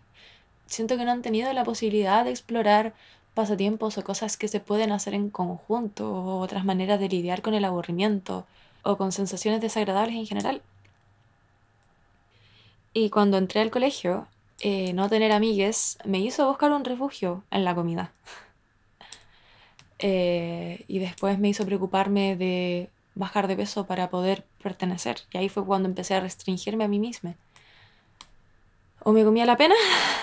siento 0.65 0.97
que 0.97 1.05
no 1.05 1.11
han 1.11 1.21
tenido 1.21 1.53
la 1.53 1.65
posibilidad 1.65 2.25
de 2.25 2.31
explorar 2.31 2.95
pasatiempos 3.35 3.99
o 3.99 4.05
cosas 4.05 4.37
que 4.37 4.49
se 4.49 4.61
pueden 4.61 4.93
hacer 4.93 5.15
en 5.15 5.31
conjunto 5.31 6.13
o 6.13 6.41
otras 6.41 6.65
maneras 6.65 7.01
de 7.01 7.09
lidiar 7.09 7.43
con 7.43 7.55
el 7.55 7.65
aburrimiento 7.65 8.47
o 8.83 8.97
con 8.97 9.13
sensaciones 9.13 9.61
desagradables 9.61 10.17
en 10.17 10.27
general. 10.27 10.63
Y 12.95 13.11
cuando 13.11 13.39
entré 13.39 13.61
al 13.61 13.71
colegio, 13.71 14.27
eh, 14.61 14.93
no 14.93 15.09
tener 15.09 15.33
amigues 15.33 15.99
me 16.05 16.19
hizo 16.21 16.47
buscar 16.47 16.73
un 16.73 16.85
refugio 16.85 17.43
en 17.51 17.65
la 17.65 17.75
comida. 17.75 18.13
Eh, 20.05 20.85
y 20.89 20.99
después 20.99 21.39
me 21.39 21.49
hizo 21.49 21.65
preocuparme 21.65 22.35
de 22.35 22.91
bajar 23.15 23.47
de 23.47 23.55
peso 23.55 23.87
para 23.87 24.11
poder 24.11 24.45
pertenecer. 24.61 25.21
Y 25.33 25.39
ahí 25.39 25.49
fue 25.49 25.65
cuando 25.65 25.89
empecé 25.89 26.15
a 26.17 26.21
restringirme 26.21 26.83
a 26.83 26.89
mí 26.89 26.99
misma. 26.99 27.37
O 29.05 29.13
me 29.13 29.23
comía 29.23 29.47
la 29.47 29.57
pena 29.57 29.77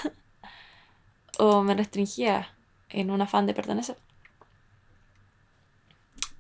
o 1.40 1.64
me 1.64 1.76
restringía 1.76 2.50
en 2.90 3.12
un 3.12 3.22
afán 3.22 3.46
de 3.46 3.54
pertenecer. 3.54 3.98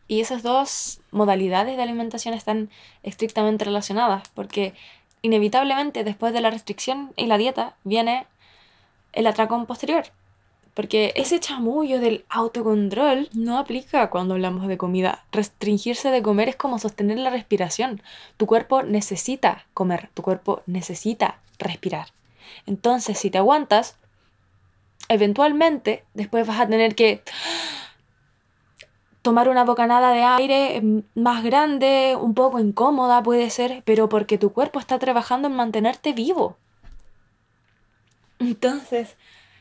Y 0.08 0.22
esas 0.22 0.41
dos 0.41 1.01
modalidades 1.12 1.77
de 1.77 1.84
alimentación 1.84 2.34
están 2.34 2.70
estrictamente 3.03 3.65
relacionadas 3.65 4.27
porque 4.34 4.74
inevitablemente 5.22 6.03
después 6.03 6.34
de 6.34 6.41
la 6.41 6.50
restricción 6.50 7.13
y 7.15 7.27
la 7.27 7.38
dieta 7.38 7.75
viene 7.84 8.25
el 9.13 9.27
atracón 9.27 9.65
posterior. 9.68 10.06
Porque 10.74 11.12
ese 11.15 11.39
chamullo 11.39 12.00
del 12.00 12.25
autocontrol 12.29 13.29
no 13.34 13.58
aplica 13.58 14.10
cuando 14.10 14.36
hablamos 14.36 14.68
de 14.68 14.77
comida. 14.77 15.25
Restringirse 15.32 16.10
de 16.10 16.22
comer 16.22 16.50
es 16.50 16.56
como 16.56 16.79
sostener 16.79 17.20
la 17.20 17.32
respiración. 17.32 18.01
Tu 18.38 18.46
cuerpo 18.46 18.84
necesita 18.84 19.65
comer, 19.74 20.10
tu 20.13 20.22
cuerpo 20.22 20.62
necesita 20.68 21.39
respirar. 21.58 22.08
Entonces, 22.65 23.18
si 23.18 23.29
te 23.29 23.38
aguantas, 23.38 23.98
eventualmente 25.10 26.06
después 26.13 26.48
vas 26.48 26.62
a 26.62 26.68
tener 26.68 26.96
que 26.96 27.24
tomar 29.22 29.50
una 29.50 29.66
bocanada 29.66 30.12
de 30.12 30.24
aire 30.24 31.04
más 31.16 31.44
grande, 31.44 32.16
un 32.20 32.34
poco 32.34 32.60
incómoda 32.60 33.22
puede 33.22 33.50
ser, 33.50 33.84
pero 33.86 34.08
porque 34.08 34.38
tu 34.38 34.54
cuerpo 34.54 34.80
está 34.80 34.98
trabajando 34.98 35.50
en 35.50 35.56
mantenerte 35.56 36.13
vivo. 36.13 36.56
Entonces, 38.39 39.18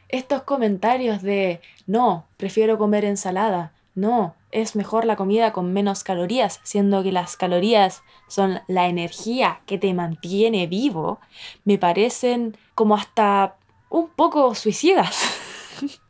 estos 0.09 0.43
comentarios 0.43 1.23
de, 1.23 1.61
no, 1.87 2.27
prefiero 2.37 2.79
comer 2.79 3.05
ensalada, 3.05 3.73
no, 3.95 4.37
es 4.53 4.77
mejor 4.77 5.05
la 5.05 5.17
comida 5.17 5.53
con 5.53 5.73
menos 5.73 6.05
calorías, 6.05 6.61
siendo 6.63 7.03
que 7.03 7.11
las 7.11 7.37
calorías 7.37 8.03
son 8.29 8.61
la 8.69 8.87
energía 8.87 9.61
que 9.67 9.77
te 9.77 9.93
mantiene 9.93 10.69
vivo, 10.69 11.19
me 11.65 11.79
parecen 11.79 12.57
como 12.75 12.95
hasta 12.95 13.57
un 13.89 14.09
poco 14.09 14.55
suicidas. 14.55 15.41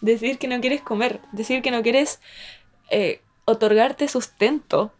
decir 0.00 0.38
que 0.38 0.48
no 0.48 0.60
quieres 0.60 0.82
comer, 0.82 1.20
decir 1.32 1.62
que 1.62 1.70
no 1.70 1.82
quieres 1.82 2.20
eh, 2.90 3.22
otorgarte 3.44 4.08
sustento. 4.08 4.92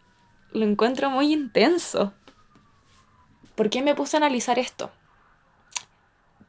Lo 0.53 0.65
encuentro 0.65 1.11
muy 1.11 1.33
intenso. 1.33 2.15
¿Por 3.55 3.71
qué 3.71 3.83
me 3.83 3.95
puse 3.95 4.17
a 4.17 4.19
analizar 4.19 4.59
esto? 4.59 4.91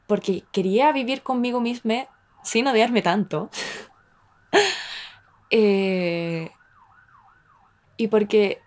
Porque 0.06 0.44
quería 0.52 0.92
vivir 0.92 1.22
conmigo 1.22 1.60
misma 1.60 2.06
sin 2.42 2.66
odiarme 2.66 3.02
tanto. 3.02 3.50
Eh, 5.50 6.50
y 7.96 8.08
porque 8.08 8.60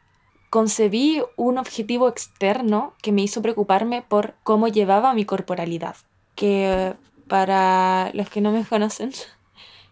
concebí 0.52 1.24
un 1.38 1.58
objetivo 1.58 2.10
externo 2.10 2.94
que 3.02 3.14
me 3.14 3.22
hizo 3.22 3.42
preocuparme 3.42 4.02
por 4.02 4.36
cómo 4.44 4.68
llevaba 4.68 5.14
mi 5.14 5.24
corporalidad. 5.24 5.96
Que 6.36 6.94
para 7.30 8.12
los 8.14 8.30
que 8.30 8.42
no 8.42 8.52
me 8.52 8.66
conocen, 8.70 9.12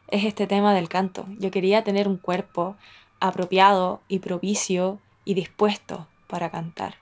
es 0.10 0.26
este 0.26 0.48
tema 0.48 0.76
del 0.76 0.90
canto. 0.90 1.26
Yo 1.40 1.50
quería 1.50 1.86
tener 1.86 2.10
un 2.10 2.18
cuerpo 2.18 2.76
apropiado 3.22 4.02
y 4.10 4.20
propicio 4.20 5.00
y 5.24 5.34
dispuesto 5.34 6.08
para 6.28 6.52
cantar. 6.52 6.96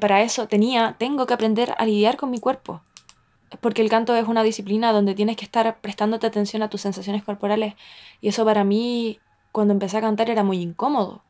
Para 0.00 0.20
eso 0.22 0.48
tenía, 0.48 0.96
tengo 0.98 1.26
que 1.26 1.34
aprender 1.34 1.74
a 1.78 1.86
lidiar 1.86 2.16
con 2.16 2.30
mi 2.32 2.40
cuerpo. 2.40 2.82
Porque 3.60 3.82
el 3.82 3.88
canto 3.88 4.16
es 4.16 4.26
una 4.26 4.42
disciplina 4.42 4.92
donde 4.92 5.14
tienes 5.14 5.36
que 5.36 5.44
estar 5.44 5.80
prestándote 5.80 6.26
atención 6.26 6.62
a 6.62 6.68
tus 6.70 6.80
sensaciones 6.80 7.22
corporales. 7.22 7.74
Y 8.20 8.28
eso 8.28 8.44
para 8.44 8.64
mí, 8.64 9.20
cuando 9.52 9.72
empecé 9.72 9.98
a 9.98 10.00
cantar, 10.00 10.30
era 10.30 10.42
muy 10.42 10.60
incómodo. 10.60 11.22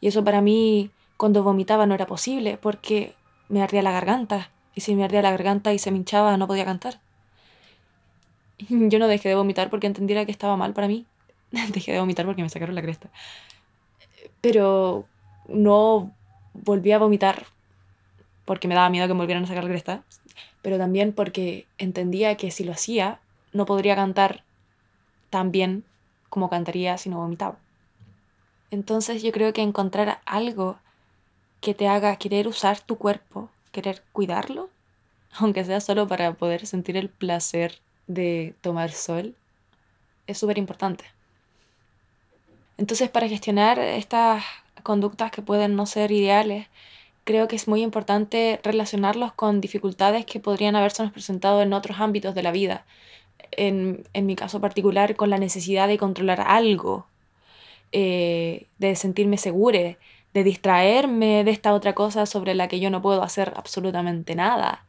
Y 0.00 0.08
eso 0.08 0.24
para 0.24 0.40
mí, 0.40 0.90
cuando 1.16 1.42
vomitaba, 1.42 1.86
no 1.86 1.94
era 1.94 2.06
posible 2.06 2.56
porque 2.56 3.14
me 3.48 3.62
ardía 3.62 3.82
la 3.82 3.92
garganta. 3.92 4.50
Y 4.74 4.80
si 4.80 4.94
me 4.94 5.04
ardía 5.04 5.22
la 5.22 5.30
garganta 5.30 5.72
y 5.72 5.78
se 5.78 5.90
me 5.90 5.98
hinchaba, 5.98 6.36
no 6.36 6.46
podía 6.46 6.64
cantar. 6.64 7.00
Yo 8.68 8.98
no 8.98 9.08
dejé 9.08 9.28
de 9.28 9.34
vomitar 9.34 9.70
porque 9.70 9.86
entendiera 9.86 10.24
que 10.24 10.32
estaba 10.32 10.56
mal 10.56 10.72
para 10.72 10.88
mí. 10.88 11.06
dejé 11.72 11.92
de 11.92 12.00
vomitar 12.00 12.26
porque 12.26 12.42
me 12.42 12.48
sacaron 12.48 12.74
la 12.74 12.82
cresta. 12.82 13.10
Pero 14.40 15.06
no 15.48 16.12
volví 16.54 16.92
a 16.92 16.98
vomitar 16.98 17.46
porque 18.44 18.68
me 18.68 18.74
daba 18.74 18.90
miedo 18.90 19.06
que 19.06 19.14
me 19.14 19.20
volvieran 19.20 19.44
a 19.44 19.46
sacar 19.46 19.64
la 19.64 19.70
cresta. 19.70 20.02
Pero 20.62 20.78
también 20.78 21.12
porque 21.12 21.66
entendía 21.78 22.36
que 22.36 22.50
si 22.50 22.64
lo 22.64 22.72
hacía, 22.72 23.20
no 23.52 23.66
podría 23.66 23.96
cantar 23.96 24.44
tan 25.30 25.52
bien 25.52 25.84
como 26.28 26.50
cantaría 26.50 26.98
si 26.98 27.08
no 27.08 27.18
vomitaba. 27.18 27.58
Entonces 28.70 29.22
yo 29.22 29.32
creo 29.32 29.52
que 29.52 29.62
encontrar 29.62 30.20
algo 30.26 30.78
que 31.60 31.74
te 31.74 31.88
haga 31.88 32.16
querer 32.16 32.48
usar 32.48 32.80
tu 32.80 32.96
cuerpo, 32.96 33.50
querer 33.72 34.02
cuidarlo, 34.12 34.70
aunque 35.38 35.64
sea 35.64 35.80
solo 35.80 36.08
para 36.08 36.32
poder 36.34 36.66
sentir 36.66 36.96
el 36.96 37.08
placer 37.08 37.78
de 38.06 38.54
tomar 38.62 38.90
sol 38.92 39.34
es 40.26 40.38
súper 40.38 40.58
importante. 40.58 41.04
Entonces, 42.78 43.10
para 43.10 43.28
gestionar 43.28 43.78
estas 43.78 44.42
conductas 44.82 45.30
que 45.30 45.42
pueden 45.42 45.76
no 45.76 45.86
ser 45.86 46.10
ideales, 46.12 46.66
creo 47.24 47.48
que 47.48 47.56
es 47.56 47.68
muy 47.68 47.82
importante 47.82 48.58
relacionarlos 48.62 49.32
con 49.32 49.60
dificultades 49.60 50.24
que 50.24 50.40
podrían 50.40 50.76
haberse 50.76 51.06
presentado 51.08 51.62
en 51.62 51.72
otros 51.72 52.00
ámbitos 52.00 52.34
de 52.34 52.42
la 52.42 52.52
vida. 52.52 52.86
En, 53.52 54.04
mi 54.14 54.36
caso 54.36 54.60
particular, 54.60 55.16
con 55.16 55.30
la 55.30 55.38
necesidad 55.38 55.88
de 55.88 55.98
controlar 55.98 56.40
algo, 56.40 57.06
eh, 57.92 58.66
de 58.78 58.96
sentirme 58.96 59.36
segura, 59.36 59.96
de 60.32 60.44
distraerme 60.44 61.44
de 61.44 61.50
esta 61.50 61.74
otra 61.74 61.94
cosa 61.94 62.26
sobre 62.26 62.54
la 62.54 62.68
que 62.68 62.80
yo 62.80 62.90
no 62.90 63.02
puedo 63.02 63.22
hacer 63.22 63.52
absolutamente 63.56 64.34
nada, 64.34 64.86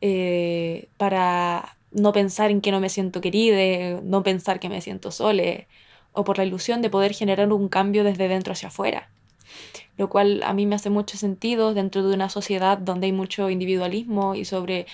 eh, 0.00 0.88
para 0.96 1.76
no 1.92 2.12
pensar 2.12 2.50
en 2.50 2.60
que 2.60 2.72
no 2.72 2.80
me 2.80 2.88
siento 2.88 3.20
querida, 3.20 4.00
no 4.02 4.22
pensar 4.22 4.60
que 4.60 4.68
me 4.68 4.80
siento 4.80 5.10
sola, 5.10 5.66
o 6.12 6.24
por 6.24 6.38
la 6.38 6.44
ilusión 6.44 6.82
de 6.82 6.90
poder 6.90 7.14
generar 7.14 7.52
un 7.52 7.68
cambio 7.68 8.04
desde 8.04 8.28
dentro 8.28 8.52
hacia 8.52 8.68
afuera. 8.68 9.10
Lo 9.96 10.08
cual 10.08 10.42
a 10.44 10.54
mí 10.54 10.66
me 10.66 10.76
hace 10.76 10.90
mucho 10.90 11.16
sentido 11.16 11.74
dentro 11.74 12.06
de 12.06 12.14
una 12.14 12.28
sociedad 12.28 12.78
donde 12.78 13.06
hay 13.06 13.12
mucho 13.12 13.50
individualismo 13.50 14.34
y 14.34 14.44
sobre 14.44 14.86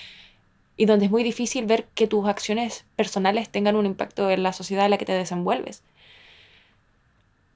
y 0.76 0.84
donde 0.84 1.06
es 1.06 1.10
muy 1.10 1.22
difícil 1.22 1.64
ver 1.64 1.86
que 1.94 2.06
tus 2.06 2.26
acciones 2.26 2.84
personales 2.96 3.48
tengan 3.48 3.76
un 3.76 3.86
impacto 3.86 4.30
en 4.30 4.42
la 4.42 4.52
sociedad 4.52 4.84
en 4.84 4.90
la 4.90 4.98
que 4.98 5.06
te 5.06 5.12
desenvuelves. 5.12 5.82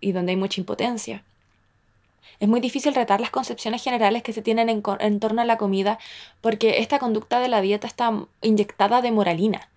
Y 0.01 0.13
donde 0.13 0.33
hay 0.33 0.37
mucha 0.37 0.61
impotencia. 0.61 1.23
Es 2.41 2.49
muy 2.49 2.61
difícil 2.61 2.95
retar 2.95 3.21
las 3.21 3.31
concepciones 3.31 3.83
generales 3.83 4.23
que 4.23 4.33
se 4.33 4.43
tienen 4.43 4.69
en, 4.69 5.21
torno 5.21 5.43
a 5.43 5.45
la 5.45 5.59
comida 5.59 5.99
porque 6.41 6.79
esta 6.79 6.99
conducta 6.99 7.39
de 7.39 7.49
la 7.49 7.61
dieta 7.61 7.87
está 7.87 8.13
inyectada 8.41 9.03
de 9.03 9.13
moralina. 9.13 9.69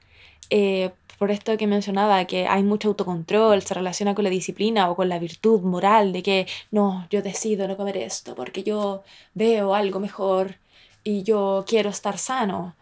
Eh, 0.50 0.92
por 1.20 1.32
esto 1.32 1.56
que 1.58 1.68
mencionaba, 1.68 2.26
que 2.26 2.48
hay 2.48 2.64
mucho 2.64 2.90
autocontrol, 2.90 3.62
se 3.62 3.74
relaciona 3.74 4.16
con 4.16 4.24
la 4.24 4.30
disciplina 4.30 4.90
o 4.90 4.96
con 4.96 5.10
la 5.10 5.20
virtud 5.20 5.62
moral 5.62 6.14
de 6.14 6.24
que 6.24 6.48
no, 6.72 7.08
yo 7.10 7.22
decido 7.22 7.68
no 7.68 7.78
comer 7.78 7.98
esto 7.98 8.36
porque 8.36 8.64
yo 8.64 9.04
veo 9.34 9.76
algo 9.76 10.00
mejor 10.00 10.56
y 11.04 11.24
yo 11.24 11.66
quiero 11.68 11.90
estar 11.90 12.18
sano. 12.18 12.76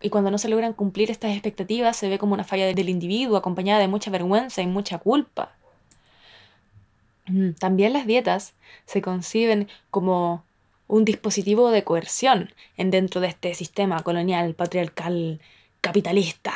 Y 0.00 0.10
cuando 0.10 0.30
no 0.30 0.38
se 0.38 0.48
logran 0.48 0.74
cumplir 0.74 1.10
estas 1.10 1.32
expectativas 1.32 1.96
se 1.96 2.08
ve 2.08 2.18
como 2.18 2.34
una 2.34 2.44
falla 2.44 2.66
del 2.66 2.88
individuo 2.88 3.36
acompañada 3.36 3.80
de 3.80 3.88
mucha 3.88 4.10
vergüenza 4.10 4.62
y 4.62 4.66
mucha 4.66 4.98
culpa. 4.98 5.57
También 7.58 7.92
las 7.92 8.06
dietas 8.06 8.54
se 8.86 9.02
conciben 9.02 9.68
como 9.90 10.44
un 10.86 11.04
dispositivo 11.04 11.70
de 11.70 11.84
coerción 11.84 12.52
en 12.76 12.90
dentro 12.90 13.20
de 13.20 13.28
este 13.28 13.54
sistema 13.54 14.02
colonial, 14.02 14.54
patriarcal, 14.54 15.40
capitalista. 15.80 16.54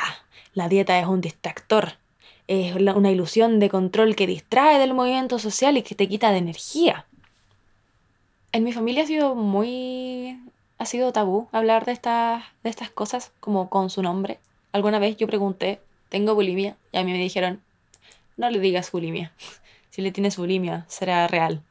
La 0.53 0.69
dieta 0.69 0.99
es 0.99 1.07
un 1.07 1.21
distractor, 1.21 1.93
es 2.47 2.75
una 2.75 3.11
ilusión 3.11 3.59
de 3.59 3.69
control 3.69 4.15
que 4.15 4.27
distrae 4.27 4.79
del 4.79 4.93
movimiento 4.93 5.39
social 5.39 5.77
y 5.77 5.83
que 5.83 5.95
te 5.95 6.07
quita 6.07 6.31
de 6.31 6.39
energía. 6.39 7.05
En 8.51 8.63
mi 8.63 8.73
familia 8.73 9.03
ha 9.03 9.07
sido 9.07 9.35
muy 9.35 10.39
ha 10.77 10.85
sido 10.85 11.13
tabú 11.13 11.47
hablar 11.51 11.85
de 11.85 11.93
estas, 11.93 12.43
de 12.63 12.69
estas 12.69 12.89
cosas 12.89 13.31
como 13.39 13.69
con 13.69 13.89
su 13.89 14.01
nombre. 14.01 14.39
Alguna 14.71 14.99
vez 14.99 15.15
yo 15.17 15.27
pregunté, 15.27 15.79
¿tengo 16.09 16.35
bulimia? 16.35 16.75
Y 16.91 16.97
a 16.97 17.03
mí 17.03 17.11
me 17.11 17.17
dijeron, 17.19 17.61
no 18.37 18.49
le 18.49 18.59
digas 18.59 18.91
bulimia. 18.91 19.31
Si 19.93 20.01
le 20.01 20.11
tienes 20.11 20.37
bulimia, 20.37 20.85
será 20.87 21.27
real. 21.27 21.61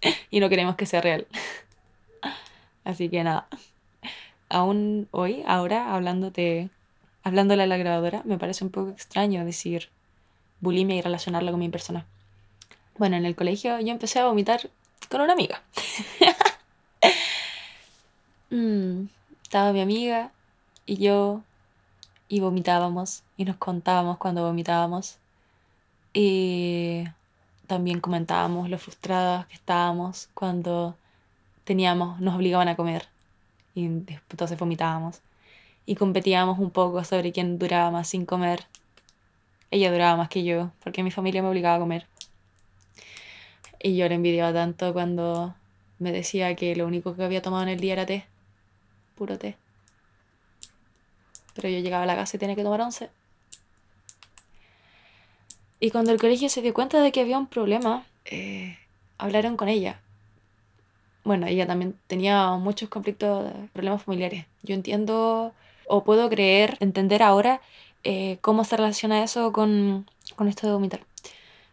Y 0.30 0.38
no 0.38 0.48
queremos 0.48 0.76
que 0.76 0.86
sea 0.86 1.00
real. 1.00 1.26
Así 2.84 3.08
que 3.08 3.24
nada. 3.24 3.48
Aún 4.48 5.08
hoy, 5.10 5.42
ahora, 5.48 5.92
hablándote, 5.92 6.70
hablándole 7.24 7.64
a 7.64 7.66
la 7.66 7.76
grabadora, 7.76 8.22
me 8.24 8.38
parece 8.38 8.62
un 8.62 8.70
poco 8.70 8.90
extraño 8.90 9.44
decir 9.44 9.88
bulimia 10.60 10.94
y 10.94 11.02
relacionarla 11.02 11.50
con 11.50 11.58
mi 11.58 11.68
persona. 11.68 12.06
Bueno, 12.98 13.16
en 13.16 13.26
el 13.26 13.34
colegio 13.34 13.80
yo 13.80 13.90
empecé 13.90 14.20
a 14.20 14.26
vomitar 14.26 14.70
con 15.08 15.20
una 15.20 15.32
amiga. 15.32 15.60
Mm, 18.48 19.08
estaba 19.42 19.72
mi 19.72 19.80
amiga 19.80 20.30
y 20.86 20.98
yo 20.98 21.42
y 22.28 22.38
vomitábamos 22.38 23.24
y 23.36 23.44
nos 23.44 23.56
contábamos 23.56 24.18
cuando 24.18 24.44
vomitábamos. 24.44 25.16
Y 26.14 27.02
también 27.66 28.00
comentábamos 28.00 28.68
lo 28.70 28.78
frustradas 28.78 29.46
que 29.46 29.54
estábamos 29.54 30.28
cuando 30.34 30.96
teníamos, 31.64 32.20
nos 32.20 32.34
obligaban 32.34 32.68
a 32.68 32.76
comer 32.76 33.08
y 33.74 33.84
entonces 33.84 34.58
vomitábamos. 34.58 35.20
Y 35.84 35.94
competíamos 35.94 36.58
un 36.58 36.70
poco 36.70 37.04
sobre 37.04 37.30
quién 37.30 37.58
duraba 37.58 37.90
más 37.90 38.08
sin 38.08 38.26
comer. 38.26 38.64
Ella 39.70 39.92
duraba 39.92 40.16
más 40.16 40.28
que 40.28 40.42
yo, 40.42 40.70
porque 40.82 41.02
mi 41.02 41.10
familia 41.10 41.42
me 41.42 41.48
obligaba 41.48 41.76
a 41.76 41.80
comer. 41.80 42.06
Y 43.78 43.96
yo 43.96 44.08
le 44.08 44.14
envidiaba 44.14 44.52
tanto 44.52 44.92
cuando 44.92 45.54
me 45.98 46.10
decía 46.10 46.54
que 46.56 46.74
lo 46.74 46.86
único 46.86 47.14
que 47.14 47.24
había 47.24 47.42
tomado 47.42 47.62
en 47.64 47.68
el 47.68 47.80
día 47.80 47.92
era 47.92 48.06
té, 48.06 48.26
puro 49.14 49.38
té. 49.38 49.56
Pero 51.54 51.68
yo 51.68 51.78
llegaba 51.78 52.04
a 52.04 52.06
la 52.06 52.16
casa 52.16 52.36
y 52.36 52.40
tenía 52.40 52.56
que 52.56 52.62
tomar 52.62 52.80
once. 52.80 53.10
Y 55.78 55.90
cuando 55.90 56.12
el 56.12 56.20
colegio 56.20 56.48
se 56.48 56.62
dio 56.62 56.72
cuenta 56.72 57.00
de 57.00 57.12
que 57.12 57.20
había 57.20 57.38
un 57.38 57.46
problema, 57.46 58.06
eh, 58.24 58.78
hablaron 59.18 59.56
con 59.56 59.68
ella. 59.68 60.00
Bueno, 61.24 61.46
ella 61.46 61.66
también 61.66 61.98
tenía 62.06 62.52
muchos 62.52 62.88
conflictos, 62.88 63.52
problemas 63.72 64.02
familiares. 64.02 64.46
Yo 64.62 64.74
entiendo 64.74 65.52
o 65.86 66.04
puedo 66.04 66.28
creer, 66.30 66.76
entender 66.80 67.22
ahora 67.22 67.60
eh, 68.04 68.38
cómo 68.40 68.64
se 68.64 68.76
relaciona 68.76 69.22
eso 69.22 69.52
con, 69.52 70.06
con 70.36 70.48
esto 70.48 70.66
de 70.66 70.72
vomitar. 70.72 71.00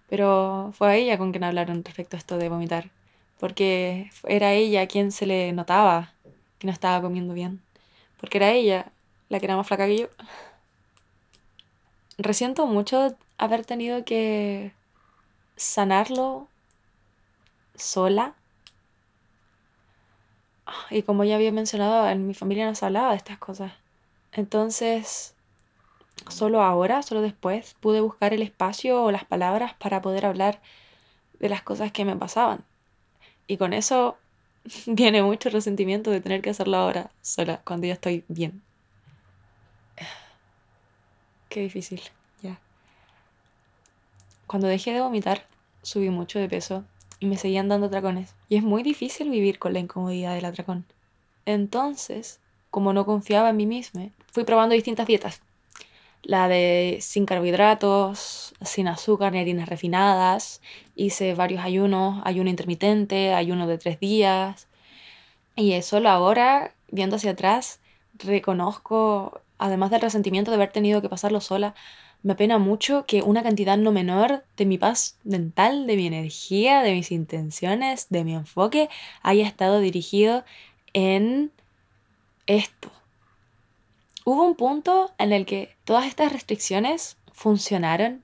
Pero 0.09 0.71
fue 0.73 0.87
a 0.89 0.95
ella 0.95 1.17
con 1.17 1.31
quien 1.31 1.43
hablaron 1.43 1.83
respecto 1.83 2.17
a 2.17 2.19
esto 2.19 2.37
de 2.37 2.49
vomitar. 2.49 2.89
Porque 3.39 4.09
era 4.27 4.53
ella 4.53 4.87
quien 4.87 5.11
se 5.11 5.25
le 5.25 5.53
notaba 5.53 6.13
que 6.59 6.67
no 6.67 6.73
estaba 6.73 7.01
comiendo 7.01 7.33
bien. 7.33 7.61
Porque 8.19 8.37
era 8.37 8.51
ella 8.51 8.91
la 9.29 9.39
que 9.39 9.45
era 9.45 9.55
más 9.55 9.67
flaca 9.67 9.85
que 9.87 9.97
yo. 9.97 10.07
Resiento 12.17 12.67
mucho 12.67 13.15
haber 13.37 13.65
tenido 13.65 14.05
que 14.05 14.73
sanarlo 15.55 16.47
sola. 17.75 18.35
Y 20.89 21.03
como 21.03 21.23
ya 21.23 21.35
había 21.35 21.51
mencionado, 21.51 22.07
en 22.09 22.27
mi 22.27 22.33
familia 22.33 22.65
no 22.65 22.75
se 22.75 22.85
hablaba 22.85 23.11
de 23.11 23.17
estas 23.17 23.37
cosas. 23.37 23.73
Entonces, 24.31 25.35
solo 26.29 26.63
ahora, 26.63 27.01
solo 27.03 27.21
después, 27.21 27.75
pude 27.79 28.01
buscar 28.01 28.33
el 28.33 28.41
espacio 28.41 29.03
o 29.03 29.11
las 29.11 29.25
palabras 29.25 29.73
para 29.75 30.01
poder 30.01 30.25
hablar 30.25 30.61
de 31.39 31.49
las 31.49 31.61
cosas 31.61 31.91
que 31.91 32.05
me 32.05 32.15
pasaban. 32.15 32.63
Y 33.47 33.57
con 33.57 33.73
eso 33.73 34.17
viene 34.87 35.21
mucho 35.23 35.49
resentimiento 35.49 36.11
de 36.11 36.21
tener 36.21 36.41
que 36.41 36.51
hacerlo 36.51 36.77
ahora, 36.77 37.11
sola, 37.21 37.61
cuando 37.65 37.87
ya 37.87 37.93
estoy 37.93 38.23
bien. 38.27 38.61
Qué 41.49 41.61
difícil. 41.61 42.01
Cuando 44.53 44.67
dejé 44.67 44.93
de 44.93 45.01
vomitar, 45.01 45.47
subí 45.81 46.11
mucho 46.11 46.37
de 46.37 46.47
peso 46.47 46.83
y 47.19 47.25
me 47.25 47.37
seguían 47.37 47.69
dando 47.69 47.87
atracones. 47.87 48.35
Y 48.49 48.55
es 48.55 48.61
muy 48.61 48.83
difícil 48.83 49.31
vivir 49.31 49.57
con 49.57 49.73
la 49.73 49.79
incomodidad 49.79 50.35
del 50.35 50.45
atracón. 50.45 50.85
Entonces, 51.47 52.39
como 52.69 52.93
no 52.93 53.03
confiaba 53.03 53.49
en 53.49 53.57
mí 53.57 53.65
misma, 53.65 54.09
fui 54.31 54.43
probando 54.43 54.75
distintas 54.75 55.07
dietas. 55.07 55.41
La 56.21 56.47
de 56.47 56.99
sin 57.01 57.25
carbohidratos, 57.25 58.53
sin 58.61 58.87
azúcar 58.87 59.33
ni 59.33 59.39
harinas 59.39 59.67
refinadas. 59.69 60.61
Hice 60.95 61.33
varios 61.33 61.63
ayunos, 61.63 62.21
ayuno 62.23 62.51
intermitente, 62.51 63.33
ayuno 63.33 63.65
de 63.65 63.79
tres 63.79 63.99
días. 63.99 64.67
Y 65.55 65.81
solo 65.81 66.09
ahora, 66.09 66.75
viendo 66.91 67.15
hacia 67.15 67.31
atrás, 67.31 67.79
reconozco, 68.19 69.41
además 69.57 69.89
del 69.89 70.01
resentimiento 70.01 70.51
de 70.51 70.57
haber 70.57 70.71
tenido 70.71 71.01
que 71.01 71.09
pasarlo 71.09 71.41
sola, 71.41 71.73
me 72.23 72.33
apena 72.33 72.57
mucho 72.57 73.05
que 73.05 73.21
una 73.21 73.43
cantidad 73.43 73.77
no 73.77 73.91
menor 73.91 74.43
de 74.55 74.65
mi 74.65 74.77
paz 74.77 75.17
mental, 75.23 75.85
de 75.85 75.97
mi 75.97 76.07
energía, 76.07 76.81
de 76.81 76.93
mis 76.93 77.11
intenciones, 77.11 78.07
de 78.09 78.23
mi 78.23 78.33
enfoque, 78.33 78.89
haya 79.21 79.45
estado 79.45 79.79
dirigido 79.79 80.45
en 80.93 81.51
esto. 82.47 82.91
Hubo 84.23 84.45
un 84.45 84.55
punto 84.55 85.11
en 85.17 85.33
el 85.33 85.45
que 85.45 85.75
todas 85.83 86.05
estas 86.05 86.31
restricciones 86.31 87.17
funcionaron. 87.33 88.23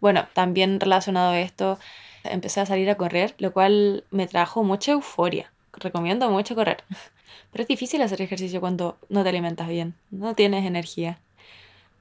Bueno, 0.00 0.26
también 0.32 0.80
relacionado 0.80 1.32
a 1.32 1.40
esto, 1.40 1.78
empecé 2.24 2.60
a 2.60 2.66
salir 2.66 2.88
a 2.88 2.96
correr, 2.96 3.34
lo 3.38 3.52
cual 3.52 4.04
me 4.10 4.26
trajo 4.26 4.64
mucha 4.64 4.92
euforia. 4.92 5.52
Recomiendo 5.74 6.30
mucho 6.30 6.54
correr. 6.54 6.82
Pero 7.52 7.62
es 7.62 7.68
difícil 7.68 8.00
hacer 8.00 8.22
ejercicio 8.22 8.60
cuando 8.60 8.96
no 9.10 9.22
te 9.22 9.28
alimentas 9.28 9.68
bien, 9.68 9.94
no 10.10 10.34
tienes 10.34 10.64
energía. 10.64 11.18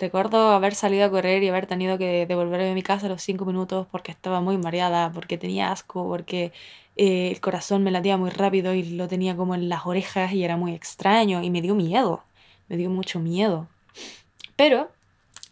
Recuerdo 0.01 0.49
haber 0.49 0.73
salido 0.73 1.05
a 1.05 1.11
correr 1.11 1.43
y 1.43 1.49
haber 1.49 1.67
tenido 1.67 1.99
que 1.99 2.25
devolverme 2.25 2.71
a 2.71 2.73
mi 2.73 2.81
casa 2.81 3.05
a 3.05 3.09
los 3.09 3.21
cinco 3.21 3.45
minutos 3.45 3.85
porque 3.91 4.11
estaba 4.11 4.41
muy 4.41 4.57
mareada, 4.57 5.11
porque 5.11 5.37
tenía 5.37 5.71
asco, 5.71 6.07
porque 6.07 6.51
eh, 6.95 7.29
el 7.29 7.39
corazón 7.39 7.83
me 7.83 7.91
latía 7.91 8.17
muy 8.17 8.31
rápido 8.31 8.73
y 8.73 8.81
lo 8.81 9.07
tenía 9.07 9.35
como 9.35 9.53
en 9.53 9.69
las 9.69 9.85
orejas 9.85 10.33
y 10.33 10.43
era 10.43 10.57
muy 10.57 10.73
extraño 10.73 11.43
y 11.43 11.51
me 11.51 11.61
dio 11.61 11.75
miedo, 11.75 12.23
me 12.67 12.77
dio 12.77 12.89
mucho 12.89 13.19
miedo. 13.19 13.67
Pero 14.55 14.89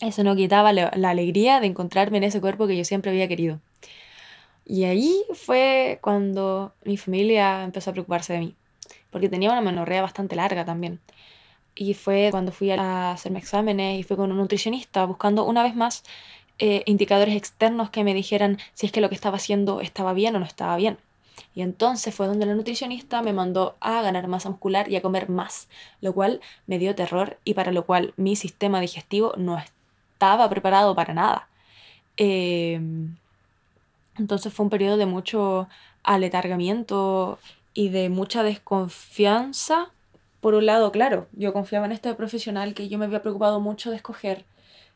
eso 0.01 0.23
no 0.23 0.35
quitaba 0.35 0.73
la, 0.73 0.87
alegría 0.87 1.59
de 1.59 1.67
encontrarme 1.67 2.17
en 2.17 2.23
ese 2.23 2.41
cuerpo 2.41 2.65
que 2.65 2.75
yo 2.75 2.85
siempre 2.85 3.11
había 3.11 3.27
querido. 3.27 3.59
Y 4.65 4.85
ahí 4.85 5.15
fue 5.35 5.99
cuando 6.01 6.73
mi 6.85 6.97
familia 6.97 7.63
empezó 7.63 7.91
a 7.91 7.93
preocuparse 7.93 8.33
de 8.33 8.39
mí, 8.39 8.55
porque 9.11 9.29
tenía 9.29 9.51
una 9.51 9.61
menorrea 9.61 10.01
bastante 10.01 10.35
larga 10.35 10.65
también. 10.65 10.99
Y 11.75 11.93
fue 11.93 12.29
cuando 12.31 12.51
fui 12.51 12.71
a 12.71 13.11
hacerme 13.11 13.39
exámenes 13.39 13.99
y 13.99 14.03
fui 14.03 14.17
con 14.17 14.31
un 14.31 14.37
nutricionista 14.37 15.05
buscando 15.05 15.45
una 15.45 15.63
vez 15.63 15.75
más 15.75 16.03
eh, 16.59 16.83
indicadores 16.85 17.35
externos 17.35 17.89
que 17.89 18.03
me 18.03 18.13
dijeran 18.13 18.57
si 18.73 18.85
es 18.85 18.91
que 18.91 19.01
lo 19.01 19.09
que 19.09 19.15
estaba 19.15 19.37
haciendo 19.37 19.79
estaba 19.81 20.13
bien 20.13 20.35
o 20.35 20.39
no 20.39 20.45
estaba 20.45 20.75
bien. 20.75 20.97
Y 21.55 21.61
entonces 21.61 22.13
fue 22.13 22.27
donde 22.27 22.45
la 22.45 22.53
nutricionista 22.53 23.21
me 23.21 23.33
mandó 23.33 23.75
a 23.79 24.01
ganar 24.01 24.27
masa 24.27 24.49
muscular 24.49 24.89
y 24.91 24.95
a 24.97 25.01
comer 25.01 25.29
más, 25.29 25.69
lo 26.01 26.13
cual 26.13 26.41
me 26.67 26.79
dio 26.79 26.95
terror 26.95 27.37
y 27.45 27.53
para 27.53 27.71
lo 27.71 27.85
cual 27.85 28.13
mi 28.17 28.35
sistema 28.35 28.81
digestivo 28.81 29.33
no 29.37 29.57
estaba 29.57 30.49
preparado 30.49 30.95
para 30.95 31.13
nada. 31.13 31.47
Em, 32.17 33.15
entonces 34.17 34.53
fue 34.53 34.65
un 34.65 34.69
periodo 34.69 34.97
de 34.97 35.05
mucho 35.05 35.69
aletargamiento 36.03 37.39
y 37.73 37.89
de 37.89 38.09
mucha 38.09 38.43
desconfianza 38.43 39.91
por 40.41 40.53
un 40.53 40.65
lado, 40.65 40.91
claro, 40.91 41.27
yo 41.33 41.53
confiaba 41.53 41.85
en 41.85 41.91
este 41.91 42.13
profesional 42.13 42.73
que 42.73 42.87
yo 42.87 42.97
me 42.97 43.05
había 43.05 43.21
preocupado 43.21 43.59
mucho 43.59 43.89
de 43.89 43.97
escoger. 43.97 44.45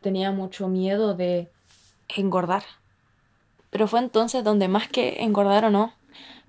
Tenía 0.01 0.31
mucho 0.31 0.67
miedo 0.67 1.15
de 1.15 1.49
engordar. 2.15 2.63
Pero 3.69 3.87
fue 3.87 3.99
entonces 3.99 4.43
donde 4.43 4.67
más 4.67 4.87
que 4.87 5.23
engordar 5.23 5.65
o 5.65 5.69
no, 5.69 5.93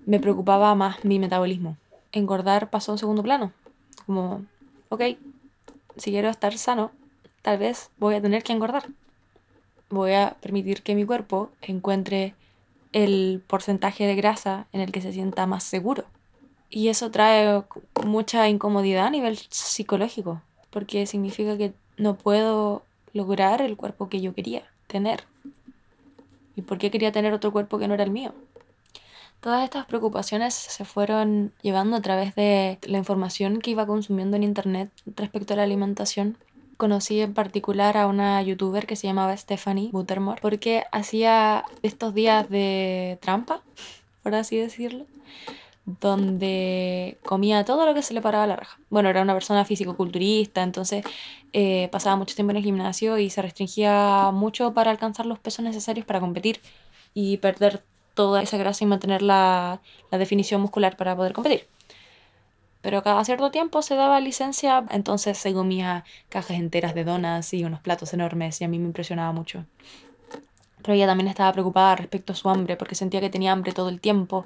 me 0.05 0.19
preocupaba 0.19 0.75
más 0.75 1.03
mi 1.03 1.19
metabolismo. 1.19 1.77
Engordar 2.11 2.69
pasó 2.69 2.91
a 2.91 2.95
un 2.95 2.99
segundo 2.99 3.23
plano. 3.23 3.51
Como, 4.05 4.45
ok, 4.89 5.01
si 5.97 6.11
quiero 6.11 6.29
estar 6.29 6.57
sano, 6.57 6.91
tal 7.41 7.57
vez 7.57 7.89
voy 7.97 8.15
a 8.15 8.21
tener 8.21 8.43
que 8.43 8.53
engordar. 8.53 8.85
Voy 9.89 10.13
a 10.13 10.37
permitir 10.41 10.83
que 10.83 10.95
mi 10.95 11.05
cuerpo 11.05 11.49
encuentre 11.61 12.35
el 12.91 13.43
porcentaje 13.47 14.05
de 14.05 14.15
grasa 14.15 14.67
en 14.71 14.81
el 14.81 14.91
que 14.91 15.01
se 15.01 15.11
sienta 15.11 15.45
más 15.47 15.63
seguro. 15.63 16.05
Y 16.75 16.89
eso 16.89 17.09
trae 17.09 17.63
mucha 18.03 18.49
incomodidad 18.49 19.05
a 19.05 19.09
nivel 19.09 19.37
psicológico, 19.37 20.41
porque 20.71 21.05
significa 21.05 21.57
que 21.57 21.73
no 21.95 22.17
puedo 22.17 22.83
lograr 23.13 23.61
el 23.61 23.77
cuerpo 23.77 24.09
que 24.09 24.19
yo 24.19 24.35
quería 24.35 24.63
tener. 24.87 25.23
¿Y 26.57 26.63
por 26.63 26.77
qué 26.77 26.91
quería 26.91 27.13
tener 27.13 27.31
otro 27.31 27.53
cuerpo 27.53 27.79
que 27.79 27.87
no 27.87 27.93
era 27.93 28.03
el 28.03 28.11
mío? 28.11 28.33
Todas 29.39 29.63
estas 29.63 29.85
preocupaciones 29.85 30.53
se 30.53 30.83
fueron 30.83 31.53
llevando 31.61 31.95
a 31.95 32.01
través 32.01 32.35
de 32.35 32.77
la 32.81 32.97
información 32.97 33.61
que 33.61 33.71
iba 33.71 33.87
consumiendo 33.87 34.35
en 34.35 34.43
internet 34.43 34.91
respecto 35.15 35.53
a 35.53 35.55
la 35.55 35.63
alimentación. 35.63 36.37
Conocí 36.75 37.21
en 37.21 37.33
particular 37.33 37.95
a 37.95 38.05
una 38.05 38.41
youtuber 38.41 38.85
que 38.85 38.97
se 38.97 39.07
llamaba 39.07 39.37
Stephanie 39.37 39.91
Buttermore 39.93 40.41
porque 40.41 40.83
hacía 40.91 41.63
estos 41.83 42.13
días 42.13 42.49
de 42.49 43.17
trampa, 43.21 43.61
por 44.23 44.35
así 44.35 44.57
decirlo, 44.57 45.05
donde 45.85 47.19
comía 47.23 47.63
todo 47.63 47.85
lo 47.85 47.93
que 47.93 48.01
se 48.01 48.13
le 48.13 48.21
paraba 48.21 48.45
a 48.45 48.47
la 48.47 48.55
raja. 48.55 48.79
Bueno, 48.89 49.09
era 49.09 49.21
una 49.21 49.33
persona 49.33 49.65
físico-culturista, 49.65 50.63
entonces 50.63 51.05
eh, 51.53 51.89
pasaba 51.91 52.15
mucho 52.15 52.35
tiempo 52.35 52.51
en 52.51 52.57
el 52.57 52.63
gimnasio 52.63 53.17
y 53.19 53.29
se 53.29 53.41
restringía 53.41 54.31
mucho 54.33 54.73
para 54.73 54.91
alcanzar 54.91 55.25
los 55.25 55.39
pesos 55.39 55.63
necesarios 55.63 56.05
para 56.05 56.19
competir 56.19 56.59
y 57.13 57.37
perder 57.37 57.83
toda 58.15 58.41
esa 58.41 58.57
grasa 58.57 58.83
y 58.83 58.87
mantener 58.87 59.21
la, 59.21 59.81
la 60.11 60.17
definición 60.17 60.61
muscular 60.61 60.97
para 60.97 61.15
poder 61.15 61.33
competir. 61.33 61.67
Pero 62.81 63.01
cada 63.01 63.25
cierto 63.25 63.49
tiempo 63.49 63.81
se 63.81 63.95
daba 63.95 64.19
licencia, 64.19 64.85
entonces 64.91 65.39
se 65.39 65.53
comía 65.53 66.03
cajas 66.29 66.57
enteras 66.57 66.93
de 66.93 67.03
donas 67.03 67.51
y 67.53 67.63
unos 67.63 67.81
platos 67.81 68.13
enormes 68.13 68.61
y 68.61 68.63
a 68.63 68.67
mí 68.67 68.77
me 68.77 68.85
impresionaba 68.85 69.31
mucho. 69.31 69.65
Pero 70.85 70.93
ella 70.93 71.07
también 71.07 71.27
estaba 71.27 71.51
preocupada 71.51 71.95
respecto 71.95 72.33
a 72.33 72.35
su 72.35 72.47
hambre 72.47 72.77
porque 72.77 72.93
sentía 72.95 73.19
que 73.21 73.31
tenía 73.31 73.51
hambre 73.51 73.73
todo 73.73 73.89
el 73.89 73.99
tiempo 73.99 74.45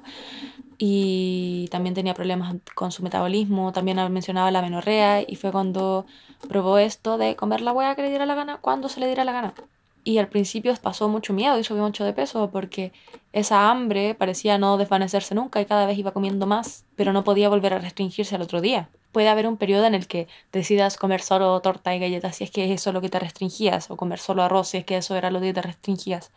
y 0.78 1.68
también 1.70 1.94
tenía 1.94 2.14
problemas 2.14 2.56
con 2.74 2.92
su 2.92 3.02
metabolismo, 3.02 3.72
también 3.72 3.98
mencionaba 4.12 4.50
la 4.50 4.62
menorrea 4.62 5.20
y 5.20 5.36
fue 5.36 5.52
cuando 5.52 6.06
probó 6.48 6.78
esto 6.78 7.18
de 7.18 7.36
comer 7.36 7.60
la 7.60 7.72
hueá 7.72 7.94
que 7.94 8.02
le 8.02 8.08
diera 8.08 8.24
la 8.26 8.34
gana 8.34 8.58
cuando 8.58 8.88
se 8.88 9.00
le 9.00 9.06
diera 9.06 9.24
la 9.24 9.32
gana. 9.32 9.54
Y 10.02 10.18
al 10.18 10.28
principio 10.28 10.74
pasó 10.80 11.08
mucho 11.08 11.32
miedo 11.32 11.58
y 11.58 11.64
subió 11.64 11.82
mucho 11.82 12.04
de 12.04 12.12
peso 12.12 12.50
porque 12.50 12.92
esa 13.32 13.70
hambre 13.70 14.14
parecía 14.14 14.56
no 14.56 14.78
desvanecerse 14.78 15.34
nunca 15.34 15.60
y 15.60 15.66
cada 15.66 15.86
vez 15.86 15.98
iba 15.98 16.12
comiendo 16.12 16.46
más, 16.46 16.84
pero 16.96 17.12
no 17.12 17.22
podía 17.22 17.48
volver 17.48 17.74
a 17.74 17.78
restringirse 17.78 18.34
al 18.34 18.42
otro 18.42 18.60
día. 18.60 18.88
Puede 19.12 19.28
haber 19.28 19.46
un 19.46 19.56
periodo 19.56 19.84
en 19.84 19.94
el 19.94 20.06
que 20.06 20.26
decidas 20.52 20.96
comer 20.96 21.20
solo 21.20 21.60
torta 21.60 21.94
y 21.94 21.98
galletas 21.98 22.36
si 22.36 22.44
es 22.44 22.50
que 22.50 22.64
es 22.64 22.80
eso 22.80 22.92
lo 22.92 23.00
que 23.00 23.10
te 23.10 23.18
restringías, 23.18 23.90
o 23.90 23.96
comer 23.96 24.18
solo 24.18 24.42
arroz 24.42 24.68
si 24.68 24.78
es 24.78 24.84
que 24.84 24.96
eso 24.96 25.16
era 25.16 25.30
lo 25.30 25.40
que 25.40 25.52
te 25.52 25.62
restringías. 25.62 26.30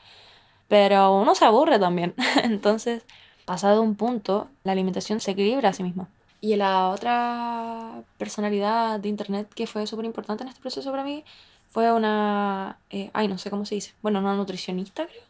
Pero 0.68 1.16
uno 1.16 1.36
se 1.36 1.46
aburre 1.46 1.80
también. 1.80 2.16
Entonces, 2.44 3.06
pasado 3.46 3.82
un 3.82 3.96
punto, 3.96 4.50
la 4.64 4.74
alimentación 4.74 5.20
se 5.20 5.32
equilibra 5.32 5.70
a 5.70 5.74
sí 5.74 5.84
misma. 5.84 6.10
Y 6.42 6.58
la 6.58 6.90
otra 6.90 8.04
personalidad 8.18 9.00
de 9.00 9.08
internet 9.08 9.48
que 9.56 9.66
fue 9.66 9.88
súper 9.88 10.06
importante 10.06 10.44
en 10.44 10.50
este 10.50 10.60
proceso 10.60 10.92
para 10.92 11.06
mí 11.06 11.24
fue 11.74 11.92
una, 11.92 12.78
eh, 12.92 13.10
ay, 13.14 13.28
no 13.28 13.40
sé 13.40 13.50
cómo 13.50 13.66
se 13.66 13.74
dice, 13.74 13.94
bueno, 14.04 14.20
una 14.20 14.36
nutricionista 14.36 15.08
creo, 15.08 15.24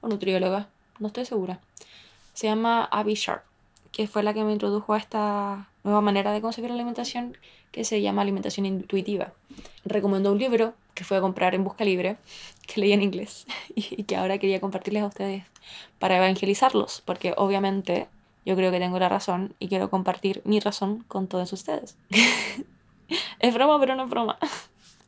o 0.00 0.08
nutrióloga, 0.08 0.68
no 0.98 1.08
estoy 1.08 1.26
segura. 1.26 1.60
Se 2.32 2.46
llama 2.46 2.84
Abby 2.86 3.12
Sharp, 3.12 3.42
que 3.92 4.08
fue 4.08 4.22
la 4.22 4.32
que 4.32 4.42
me 4.42 4.52
introdujo 4.52 4.94
a 4.94 4.96
esta 4.96 5.68
nueva 5.84 6.00
manera 6.00 6.32
de 6.32 6.40
concebir 6.40 6.70
la 6.70 6.76
alimentación 6.76 7.36
que 7.72 7.84
se 7.84 8.00
llama 8.00 8.22
alimentación 8.22 8.64
intuitiva. 8.64 9.34
Recomendó 9.84 10.32
un 10.32 10.38
libro 10.38 10.72
que 10.94 11.04
fue 11.04 11.18
a 11.18 11.20
comprar 11.20 11.54
en 11.54 11.62
Busca 11.62 11.84
Libre, 11.84 12.16
que 12.66 12.80
leí 12.80 12.92
en 12.92 13.02
inglés 13.02 13.46
y 13.74 14.04
que 14.04 14.16
ahora 14.16 14.38
quería 14.38 14.60
compartirles 14.60 15.02
a 15.02 15.08
ustedes 15.08 15.44
para 15.98 16.16
evangelizarlos, 16.16 17.02
porque 17.04 17.34
obviamente 17.36 18.08
yo 18.46 18.56
creo 18.56 18.72
que 18.72 18.78
tengo 18.78 18.98
la 18.98 19.10
razón 19.10 19.54
y 19.58 19.68
quiero 19.68 19.90
compartir 19.90 20.40
mi 20.46 20.58
razón 20.58 21.04
con 21.06 21.26
todos 21.28 21.52
ustedes. 21.52 21.98
es 23.40 23.52
broma, 23.52 23.78
pero 23.78 23.94
no 23.94 24.04
es 24.04 24.08
broma. 24.08 24.38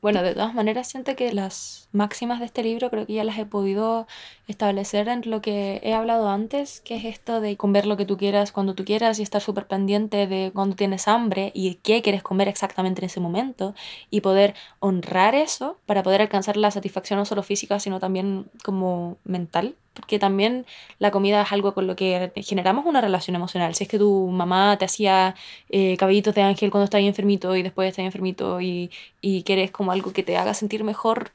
Bueno, 0.04 0.22
de 0.22 0.34
todas 0.34 0.52
maneras 0.52 0.86
siento 0.86 1.16
que 1.16 1.32
las 1.32 1.88
máximas 1.92 2.38
de 2.38 2.44
este 2.44 2.62
libro 2.62 2.90
creo 2.90 3.06
que 3.06 3.14
ya 3.14 3.24
las 3.24 3.38
he 3.38 3.46
podido 3.46 4.06
establecer 4.46 5.08
en 5.08 5.22
lo 5.24 5.40
que 5.40 5.80
he 5.82 5.94
hablado 5.94 6.28
antes, 6.28 6.82
que 6.82 6.96
es 6.96 7.06
esto 7.06 7.40
de 7.40 7.56
comer 7.56 7.86
lo 7.86 7.96
que 7.96 8.04
tú 8.04 8.18
quieras 8.18 8.52
cuando 8.52 8.74
tú 8.74 8.84
quieras 8.84 9.18
y 9.18 9.22
estar 9.22 9.40
súper 9.40 9.66
pendiente 9.66 10.26
de 10.26 10.50
cuando 10.52 10.76
tienes 10.76 11.08
hambre 11.08 11.52
y 11.54 11.76
qué 11.76 12.02
quieres 12.02 12.22
comer 12.22 12.48
exactamente 12.48 13.00
en 13.00 13.06
ese 13.06 13.20
momento 13.20 13.74
y 14.10 14.20
poder 14.20 14.54
honrar 14.78 15.34
eso 15.34 15.78
para 15.86 16.02
poder 16.02 16.20
alcanzar 16.20 16.58
la 16.58 16.70
satisfacción 16.70 17.18
no 17.18 17.24
solo 17.24 17.42
física, 17.42 17.80
sino 17.80 17.98
también 17.98 18.50
como 18.62 19.16
mental 19.24 19.74
porque 19.94 20.18
también 20.18 20.66
la 20.98 21.10
comida 21.10 21.42
es 21.42 21.52
algo 21.52 21.72
con 21.72 21.86
lo 21.86 21.96
que 21.96 22.32
generamos 22.36 22.84
una 22.84 23.00
relación 23.00 23.36
emocional. 23.36 23.74
Si 23.74 23.84
es 23.84 23.90
que 23.90 23.98
tu 23.98 24.28
mamá 24.28 24.76
te 24.78 24.84
hacía 24.84 25.34
eh, 25.70 25.96
de 25.96 26.42
ángel 26.42 26.70
cuando 26.70 26.84
estabas 26.84 27.06
enfermito 27.06 27.56
y 27.56 27.62
después 27.62 27.88
estás 27.88 28.04
enfermito 28.04 28.60
y, 28.60 28.90
y 29.20 29.42
quieres 29.44 29.70
como 29.70 29.92
algo 29.92 30.12
que 30.12 30.22
te 30.22 30.36
haga 30.36 30.54
sentir 30.54 30.84
mejor, 30.84 31.30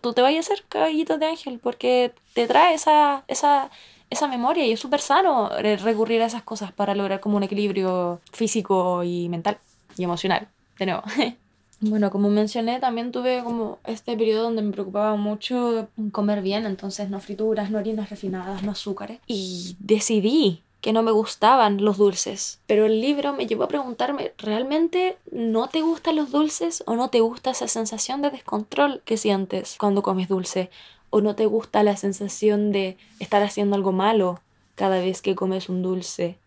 tú 0.00 0.12
te 0.12 0.22
vayas 0.22 0.48
a 0.48 0.52
hacer 0.52 0.64
cabellitos 0.68 1.18
de 1.20 1.26
ángel 1.26 1.58
porque 1.62 2.12
te 2.34 2.46
trae 2.46 2.74
esa, 2.74 3.24
esa, 3.28 3.70
esa 4.10 4.28
memoria 4.28 4.64
y 4.64 4.72
es 4.72 4.80
súper 4.80 5.00
sano 5.00 5.50
recurrir 5.58 6.22
a 6.22 6.26
esas 6.26 6.42
cosas 6.42 6.72
para 6.72 6.94
lograr 6.94 7.20
como 7.20 7.36
un 7.36 7.42
equilibrio 7.42 8.20
físico 8.32 9.02
y 9.04 9.28
mental 9.28 9.58
y 9.96 10.04
emocional. 10.04 10.48
De 10.78 10.86
nuevo. 10.86 11.02
Bueno, 11.84 12.12
como 12.12 12.30
mencioné, 12.30 12.78
también 12.78 13.10
tuve 13.10 13.42
como 13.42 13.80
este 13.84 14.16
periodo 14.16 14.44
donde 14.44 14.62
me 14.62 14.70
preocupaba 14.70 15.16
mucho 15.16 15.88
comer 16.12 16.40
bien, 16.40 16.64
entonces 16.64 17.10
no 17.10 17.18
frituras, 17.18 17.72
no 17.72 17.78
harinas 17.78 18.08
refinadas, 18.08 18.62
no 18.62 18.70
azúcares. 18.70 19.18
Y 19.26 19.76
decidí 19.80 20.62
que 20.80 20.92
no 20.92 21.02
me 21.02 21.10
gustaban 21.10 21.84
los 21.84 21.98
dulces. 21.98 22.60
Pero 22.68 22.86
el 22.86 23.00
libro 23.00 23.32
me 23.32 23.48
llevó 23.48 23.64
a 23.64 23.68
preguntarme, 23.68 24.32
¿realmente 24.38 25.16
no 25.32 25.68
te 25.68 25.80
gustan 25.80 26.14
los 26.14 26.30
dulces 26.30 26.84
o 26.86 26.94
no 26.94 27.10
te 27.10 27.18
gusta 27.18 27.50
esa 27.50 27.66
sensación 27.66 28.22
de 28.22 28.30
descontrol 28.30 29.02
que 29.04 29.16
sientes 29.16 29.74
cuando 29.76 30.02
comes 30.02 30.28
dulce? 30.28 30.70
¿O 31.10 31.20
no 31.20 31.34
te 31.34 31.46
gusta 31.46 31.82
la 31.82 31.96
sensación 31.96 32.70
de 32.70 32.96
estar 33.18 33.42
haciendo 33.42 33.74
algo 33.74 33.90
malo 33.90 34.40
cada 34.76 35.00
vez 35.00 35.20
que 35.20 35.34
comes 35.34 35.68
un 35.68 35.82
dulce? 35.82 36.38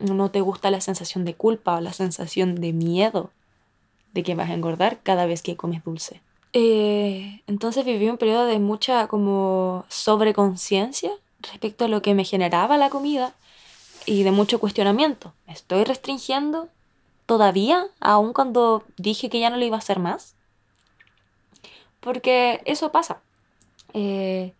¿O 0.00 0.14
no 0.14 0.30
te 0.30 0.40
gusta 0.40 0.70
la 0.70 0.80
sensación 0.80 1.26
de 1.26 1.34
culpa 1.34 1.76
o 1.76 1.80
la 1.82 1.92
sensación 1.92 2.54
de 2.54 2.72
miedo 2.72 3.30
de 4.12 4.22
que 4.22 4.34
vas 4.34 4.50
a 4.50 4.54
engordar 4.54 5.00
cada 5.02 5.26
vez 5.26 5.42
que 5.42 5.56
comes 5.56 5.84
dulce. 5.84 6.20
Eh, 6.52 7.42
entonces 7.46 7.84
viví 7.84 8.08
un 8.08 8.18
periodo 8.18 8.44
de 8.44 8.58
mucha 8.58 9.06
como 9.06 9.84
sobreconciencia 9.88 11.10
respecto 11.40 11.86
a 11.86 11.88
lo 11.88 12.02
que 12.02 12.14
me 12.14 12.24
generaba 12.24 12.76
la 12.76 12.90
comida 12.90 13.34
y 14.06 14.22
de 14.22 14.30
mucho 14.30 14.60
cuestionamiento. 14.60 15.32
¿Me 15.46 15.54
estoy 15.54 15.84
restringiendo 15.84 16.68
todavía, 17.26 17.86
aun 18.00 18.32
cuando 18.32 18.84
dije 18.96 19.30
que 19.30 19.40
ya 19.40 19.50
no 19.50 19.56
lo 19.56 19.64
iba 19.64 19.76
a 19.76 19.78
hacer 19.78 19.98
más? 19.98 20.34
Porque 22.00 22.60
eso 22.64 22.92
pasa. 22.92 23.22
Eh, 23.94 24.52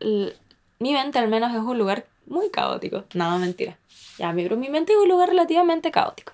mi 0.00 0.92
mente 0.92 1.18
al 1.18 1.28
menos 1.28 1.52
es 1.52 1.60
un 1.60 1.78
lugar 1.78 2.06
muy 2.26 2.50
caótico. 2.50 3.04
No, 3.14 3.38
mentira. 3.38 3.78
Ya, 4.18 4.32
pero 4.34 4.56
mi 4.56 4.68
mente 4.68 4.92
es 4.92 4.98
un 4.98 5.08
lugar 5.08 5.28
relativamente 5.28 5.90
caótico. 5.90 6.32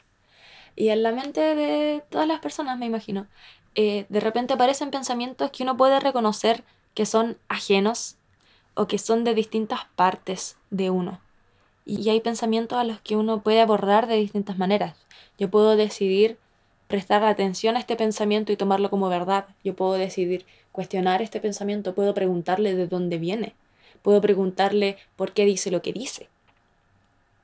Y 0.77 0.89
en 0.89 1.03
la 1.03 1.13
mente 1.13 1.41
de 1.41 2.03
todas 2.11 2.27
las 2.27 2.41
personas, 2.41 2.79
me 2.79 2.87
imagino, 2.87 3.27
eh, 3.75 4.07
de 4.09 4.21
repente 4.21 4.55
aparecen 4.55 4.91
pensamientos 4.91 5.51
que 5.51 5.63
uno 5.63 5.77
puede 5.77 6.01
reconocer 6.01 6.65
que 6.95 7.07
son 7.07 7.37
ajenos 7.49 8.17
o 8.75 8.87
que 8.87 8.99
son 8.99 9.25
de 9.25 9.35
distintas 9.35 9.81
partes 9.97 10.57
de 10.71 10.91
uno. 10.91 11.21
Y 11.85 12.09
hay 12.09 12.21
pensamientos 12.21 12.79
a 12.79 12.85
los 12.85 13.01
que 13.01 13.17
uno 13.17 13.43
puede 13.43 13.61
abordar 13.61 14.07
de 14.07 14.17
distintas 14.17 14.59
maneras. 14.59 14.97
Yo 15.39 15.51
puedo 15.51 15.77
decidir 15.77 16.39
prestar 16.89 17.25
atención 17.25 17.77
a 17.77 17.81
este 17.81 17.97
pensamiento 17.97 18.53
y 18.53 18.57
tomarlo 18.57 18.91
como 18.91 19.09
verdad. 19.09 19.47
Yo 19.65 19.75
puedo 19.75 19.95
decidir 19.95 20.47
cuestionar 20.73 21.23
este 21.23 21.41
pensamiento, 21.41 21.95
puedo 21.95 22.15
preguntarle 22.15 22.75
de 22.75 22.87
dónde 22.87 23.19
viene, 23.19 23.55
puedo 24.03 24.21
preguntarle 24.21 24.97
por 25.17 25.33
qué 25.33 25.45
dice 25.45 25.71
lo 25.71 25.83
que 25.83 25.93
dice. 25.93 26.29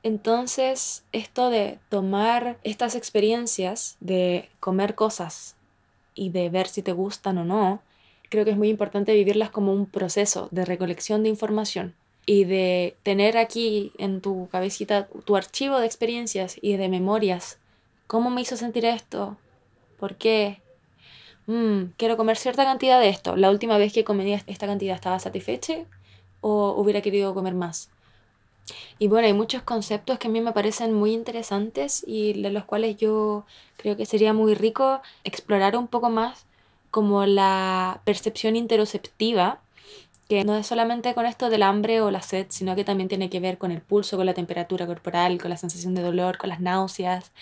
Entonces, 0.03 1.05
esto 1.13 1.51
de 1.51 1.79
tomar 1.91 2.59
estas 2.65 2.95
experiencias, 2.95 3.97
de 4.01 4.49
comer 4.59 4.95
cosas 4.95 5.57
y 6.15 6.31
de 6.31 6.49
ver 6.49 6.69
si 6.69 6.83
te 6.83 6.93
gustan 6.93 7.37
o 7.39 7.45
no, 7.45 7.83
creo 8.31 8.45
que 8.45 8.53
es 8.53 8.57
muy 8.57 8.71
importante 8.71 9.13
vivirlas 9.13 9.51
como 9.51 9.73
un 9.73 9.87
proceso 9.87 10.49
de 10.53 10.65
recolección 10.65 11.23
de 11.23 11.29
información 11.29 11.95
y 12.25 12.45
de 12.45 12.97
tener 13.03 13.37
aquí 13.37 13.93
en 13.99 14.21
tu 14.21 14.49
cabecita 14.51 15.09
tu 15.25 15.37
archivo 15.37 15.79
de 15.79 15.87
experiencias 15.87 16.57
y 16.63 16.77
de 16.77 16.89
memorias. 16.89 17.59
¿Cómo 18.07 18.31
me 18.31 18.41
hizo 18.41 18.57
sentir 18.57 18.87
esto? 18.87 19.37
¿Por 19.99 20.17
qué? 20.17 20.63
Mm, 21.47 21.93
quiero 21.97 22.17
comer 22.17 22.37
cierta 22.37 22.65
cantidad 22.65 23.01
de 23.01 23.09
esto. 23.09 23.37
¿La 23.37 23.51
última 23.51 23.77
vez 23.77 23.93
que 23.93 24.05
comí 24.05 24.33
esta 24.33 24.67
cantidad 24.67 24.95
estaba 24.95 25.19
satisfecha 25.19 25.85
o 26.41 26.75
hubiera 26.77 27.03
querido 27.03 27.35
comer 27.35 27.55
más? 27.55 27.91
Y 28.99 29.09
bueno, 29.09 29.27
hay 29.27 29.33
muchos 29.33 29.63
conceptos 29.63 30.19
que 30.19 30.29
a 30.29 30.31
mí 30.31 30.41
me 30.41 30.53
parecen 30.53 30.93
muy 30.93 31.13
interesantes 31.13 32.05
y 32.07 32.41
de 32.41 32.51
los 32.51 32.65
cuales 32.65 32.97
yo 32.97 33.47
creo 33.77 33.97
que 33.97 34.07
sería 34.07 34.33
muy 34.33 34.55
rico 34.55 35.01
explorar 35.25 35.77
un 35.77 35.89
poco 35.89 36.11
más 36.11 36.45
como 36.91 37.25
la 37.27 38.01
percepción 38.05 38.57
interoceptiva, 38.57 39.61
que 40.29 40.45
no 40.45 40.57
es 40.57 40.67
solamente 40.67 41.13
con 41.15 41.27
esto 41.27 41.51
del 41.51 41.65
hambre 41.65 42.01
o 42.01 42.11
la 42.11 42.23
sed, 42.23 42.47
sino 42.51 42.77
que 42.77 42.85
también 42.85 43.09
tiene 43.09 43.31
que 43.31 43.41
ver 43.41 43.59
con 43.59 43.73
el 43.73 43.81
pulso, 43.81 44.17
con 44.17 44.27
la 44.27 44.35
temperatura 44.35 44.87
corporal, 44.87 45.41
con 45.41 45.51
la 45.51 45.57
sensación 45.57 45.95
de 45.95 46.03
dolor, 46.03 46.39
con 46.39 46.51
las 46.51 46.61
náuseas, 46.61 47.33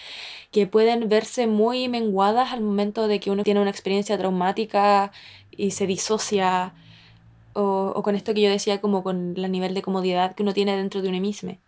que 0.52 0.66
pueden 0.66 1.08
verse 1.08 1.46
muy 1.46 1.88
menguadas 1.88 2.52
al 2.52 2.62
momento 2.62 3.06
de 3.06 3.20
que 3.20 3.30
uno 3.30 3.42
tiene 3.42 3.60
una 3.60 3.70
experiencia 3.70 4.16
traumática 4.16 5.12
y 5.50 5.72
se 5.72 5.86
disocia 5.86 6.72
o, 7.58 8.02
con 8.02 8.14
esto 8.14 8.34
que 8.34 8.42
yo 8.42 8.50
decía 8.50 8.80
como 8.80 9.02
con 9.02 9.34
el 9.36 9.50
nivel 9.50 9.74
de 9.74 9.82
comodidad 9.82 10.34
que 10.36 10.44
uno 10.44 10.54
tiene 10.54 10.76
dentro 10.76 11.02
de 11.02 11.08
uno 11.08 11.20
mismo. 11.20 11.58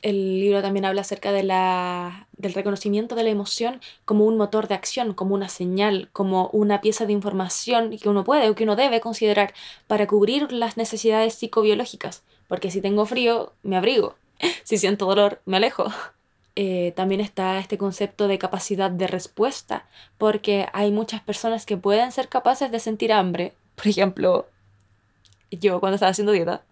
El 0.00 0.40
libro 0.40 0.62
también 0.62 0.84
habla 0.84 1.00
acerca 1.00 1.32
de 1.32 1.42
la, 1.42 2.28
del 2.36 2.54
reconocimiento 2.54 3.14
de 3.14 3.24
la 3.24 3.30
emoción 3.30 3.80
como 4.04 4.24
un 4.24 4.36
motor 4.36 4.68
de 4.68 4.74
acción, 4.74 5.14
como 5.14 5.34
una 5.34 5.48
señal, 5.48 6.08
como 6.12 6.48
una 6.52 6.80
pieza 6.80 7.06
de 7.06 7.12
información 7.12 7.96
que 7.96 8.08
uno 8.08 8.24
puede 8.24 8.48
o 8.50 8.54
que 8.54 8.64
uno 8.64 8.76
debe 8.76 9.00
considerar 9.00 9.52
para 9.86 10.06
cubrir 10.06 10.52
las 10.52 10.76
necesidades 10.76 11.34
psicobiológicas. 11.34 12.22
Porque 12.48 12.70
si 12.70 12.80
tengo 12.80 13.06
frío, 13.06 13.52
me 13.62 13.76
abrigo. 13.76 14.14
si 14.64 14.78
siento 14.78 15.06
dolor, 15.06 15.40
me 15.44 15.56
alejo. 15.56 15.86
Eh, 16.54 16.92
también 16.94 17.22
está 17.22 17.58
este 17.58 17.78
concepto 17.78 18.28
de 18.28 18.36
capacidad 18.36 18.90
de 18.90 19.06
respuesta, 19.06 19.86
porque 20.18 20.66
hay 20.74 20.90
muchas 20.92 21.22
personas 21.22 21.64
que 21.64 21.78
pueden 21.78 22.12
ser 22.12 22.28
capaces 22.28 22.70
de 22.70 22.78
sentir 22.78 23.10
hambre, 23.10 23.54
por 23.74 23.88
ejemplo, 23.88 24.44
yo 25.58 25.80
cuando 25.80 25.96
estaba 25.96 26.10
haciendo 26.10 26.32
dieta, 26.32 26.62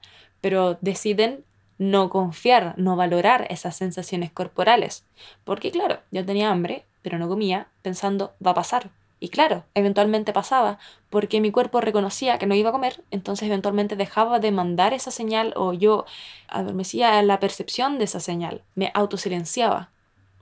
pero 0.41 0.79
deciden 0.81 1.45
no 1.79 2.11
confiar, 2.11 2.75
no 2.77 2.95
valorar 2.97 3.47
esas 3.51 3.77
sensaciones 3.77 4.31
corporales. 4.31 5.05
Porque 5.45 5.71
claro, 5.71 6.01
yo 6.11 6.25
tenía 6.25 6.51
hambre, 6.51 6.85
pero 7.03 7.19
no 7.19 7.29
comía 7.29 7.69
pensando, 7.83 8.35
va 8.45 8.51
a 8.51 8.55
pasar. 8.55 8.91
Y 9.19 9.29
claro, 9.29 9.65
eventualmente 9.75 10.33
pasaba, 10.33 10.79
porque 11.11 11.41
mi 11.41 11.51
cuerpo 11.51 11.81
reconocía 11.83 12.39
que 12.39 12.47
no 12.47 12.55
iba 12.55 12.71
a 12.71 12.73
comer, 12.73 13.03
entonces 13.11 13.47
eventualmente 13.49 13.95
dejaba 13.95 14.41
de 14.41 14.51
mandar 14.51 14.95
esa 14.95 15.11
señal 15.11 15.53
o 15.57 15.75
yo 15.75 16.07
adormecía 16.49 17.23
la 17.23 17.39
percepción 17.39 17.99
de 17.99 18.05
esa 18.05 18.21
señal, 18.21 18.63
me 18.75 18.91
autosilenciaba. 18.95 19.91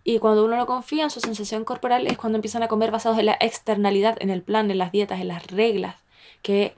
Y 0.05 0.21
cuando 0.21 0.45
uno 0.45 0.57
no 0.57 0.67
confía 0.67 1.05
en 1.05 1.11
su 1.11 1.21
sensación 1.21 1.65
corporal 1.65 2.07
es 2.07 2.17
cuando 2.17 2.37
empiezan 2.37 2.63
a 2.63 2.69
comer 2.69 2.93
basados 2.93 3.19
en 3.19 3.27
la 3.27 3.37
externalidad, 3.41 4.17
en 4.21 4.31
el 4.31 4.43
plan, 4.43 4.71
en 4.71 4.79
las 4.79 4.93
dietas, 4.93 5.21
en 5.21 5.29
las 5.29 5.47
reglas, 5.49 5.97
que 6.43 6.77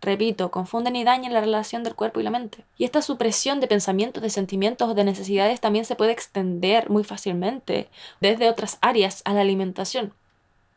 repito, 0.00 0.50
confunden 0.50 0.96
y 0.96 1.04
dañan 1.04 1.32
la 1.32 1.40
relación 1.40 1.82
del 1.82 1.94
cuerpo 1.94 2.20
y 2.20 2.22
la 2.22 2.30
mente. 2.30 2.64
Y 2.78 2.84
esta 2.84 3.02
supresión 3.02 3.60
de 3.60 3.66
pensamientos, 3.66 4.22
de 4.22 4.30
sentimientos 4.30 4.88
o 4.88 4.94
de 4.94 5.04
necesidades 5.04 5.60
también 5.60 5.84
se 5.84 5.96
puede 5.96 6.12
extender 6.12 6.90
muy 6.90 7.04
fácilmente 7.04 7.88
desde 8.20 8.48
otras 8.48 8.78
áreas 8.80 9.22
a 9.24 9.32
la 9.32 9.40
alimentación. 9.40 10.12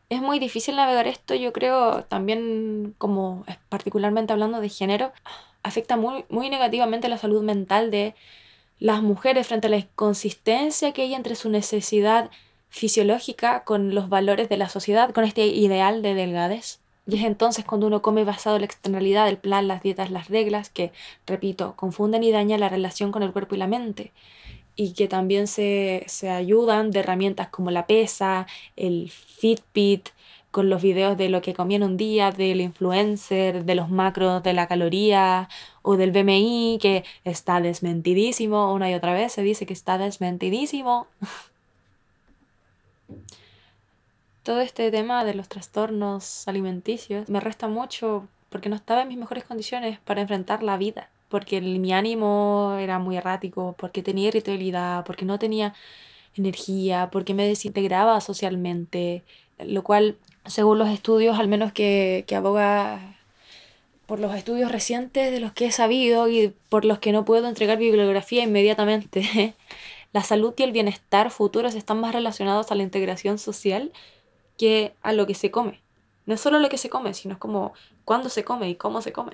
Es 0.09 0.21
muy 0.21 0.39
difícil 0.39 0.75
navegar 0.75 1.07
esto, 1.07 1.35
yo 1.35 1.53
creo, 1.53 2.03
también 2.05 2.95
como 2.97 3.45
particularmente 3.69 4.33
hablando 4.33 4.59
de 4.59 4.69
género, 4.69 5.11
afecta 5.61 5.97
muy, 5.97 6.25
muy 6.29 6.49
negativamente 6.49 7.09
la 7.09 7.17
salud 7.17 7.43
mental 7.43 7.91
de 7.91 8.15
las 8.79 9.03
mujeres 9.03 9.47
frente 9.47 9.67
a 9.67 9.69
la 9.69 9.77
inconsistencia 9.77 10.93
que 10.93 11.03
hay 11.03 11.13
entre 11.13 11.35
su 11.35 11.49
necesidad 11.49 12.31
fisiológica 12.69 13.63
con 13.63 13.93
los 13.93 14.09
valores 14.09 14.49
de 14.49 14.57
la 14.57 14.69
sociedad, 14.69 15.11
con 15.11 15.25
este 15.25 15.45
ideal 15.47 16.01
de 16.01 16.13
delgadez. 16.13 16.79
Y 17.09 17.17
es 17.17 17.23
entonces 17.23 17.65
cuando 17.65 17.87
uno 17.87 18.01
come 18.01 18.23
basado 18.23 18.55
en 18.57 18.61
la 18.61 18.65
externalidad, 18.67 19.27
el 19.27 19.37
plan, 19.37 19.67
las 19.67 19.81
dietas, 19.81 20.11
las 20.11 20.29
reglas, 20.29 20.69
que, 20.69 20.91
repito, 21.25 21.73
confunden 21.75 22.23
y 22.23 22.31
dañan 22.31 22.59
la 22.59 22.69
relación 22.69 23.11
con 23.11 23.23
el 23.23 23.31
cuerpo 23.31 23.55
y 23.55 23.57
la 23.57 23.67
mente. 23.67 24.11
Y 24.75 24.93
que 24.93 25.07
también 25.07 25.47
se, 25.47 26.03
se 26.07 26.29
ayudan 26.29 26.91
de 26.91 26.99
herramientas 26.99 27.49
como 27.49 27.71
la 27.71 27.87
pesa, 27.87 28.45
el 28.75 29.09
Fitbit, 29.09 30.09
con 30.51 30.69
los 30.69 30.81
videos 30.81 31.17
de 31.17 31.29
lo 31.29 31.41
que 31.41 31.53
comían 31.53 31.83
un 31.83 31.97
día, 31.97 32.31
del 32.31 32.61
influencer, 32.61 33.65
de 33.65 33.75
los 33.75 33.89
macros, 33.89 34.43
de 34.43 34.53
la 34.53 34.67
caloría 34.67 35.49
o 35.81 35.97
del 35.97 36.11
BMI, 36.11 36.79
que 36.81 37.03
está 37.23 37.61
desmentidísimo. 37.61 38.73
Una 38.73 38.89
y 38.91 38.93
otra 38.93 39.13
vez 39.13 39.33
se 39.33 39.41
dice 39.43 39.65
que 39.65 39.73
está 39.73 39.97
desmentidísimo. 39.97 41.07
todo 44.43 44.61
este 44.61 44.89
tema 44.91 45.25
de 45.25 45.33
los 45.33 45.49
trastornos 45.49 46.47
alimenticios 46.47 47.29
me 47.29 47.39
resta 47.39 47.67
mucho 47.67 48.27
porque 48.49 48.69
no 48.69 48.75
estaba 48.75 49.03
en 49.03 49.09
mis 49.09 49.17
mejores 49.17 49.43
condiciones 49.43 49.99
para 49.99 50.21
enfrentar 50.21 50.63
la 50.63 50.77
vida, 50.77 51.09
porque 51.29 51.61
mi 51.61 51.93
ánimo 51.93 52.77
era 52.79 52.99
muy 52.99 53.17
errático, 53.17 53.75
porque 53.77 54.01
tenía 54.01 54.29
irritabilidad, 54.29 55.05
porque 55.05 55.25
no 55.25 55.37
tenía 55.39 55.73
energía, 56.35 57.09
porque 57.11 57.33
me 57.33 57.47
desintegraba 57.47 58.21
socialmente, 58.21 59.23
lo 59.59 59.83
cual, 59.83 60.17
según 60.45 60.79
los 60.79 60.89
estudios, 60.89 61.37
al 61.37 61.47
menos 61.47 61.71
que, 61.73 62.23
que 62.27 62.35
aboga 62.35 63.17
por 64.07 64.19
los 64.19 64.33
estudios 64.35 64.71
recientes 64.71 65.31
de 65.31 65.39
los 65.39 65.51
que 65.51 65.67
he 65.67 65.71
sabido 65.71 66.27
y 66.27 66.51
por 66.69 66.85
los 66.85 66.97
que 66.97 67.11
no 67.11 67.25
puedo 67.25 67.47
entregar 67.47 67.77
bibliografía 67.77 68.43
inmediatamente, 68.43 69.53
la 70.13 70.23
salud 70.23 70.53
y 70.57 70.63
el 70.63 70.71
bienestar 70.71 71.29
futuros 71.29 71.75
están 71.75 71.99
más 71.99 72.15
relacionados 72.15 72.71
a 72.71 72.75
la 72.75 72.81
integración 72.81 73.37
social 73.37 73.91
que 74.59 74.93
a 75.01 75.13
lo 75.13 75.25
que 75.25 75.33
se 75.33 75.49
come. 75.49 75.79
No 76.27 76.35
es 76.35 76.41
solo 76.41 76.59
lo 76.59 76.69
que 76.69 76.77
se 76.77 76.91
come, 76.91 77.15
sino 77.15 77.33
es 77.33 77.39
como 77.39 77.73
cuándo 78.05 78.29
se 78.29 78.43
come 78.43 78.69
y 78.69 78.75
cómo 78.75 79.01
se 79.01 79.11
come. 79.11 79.31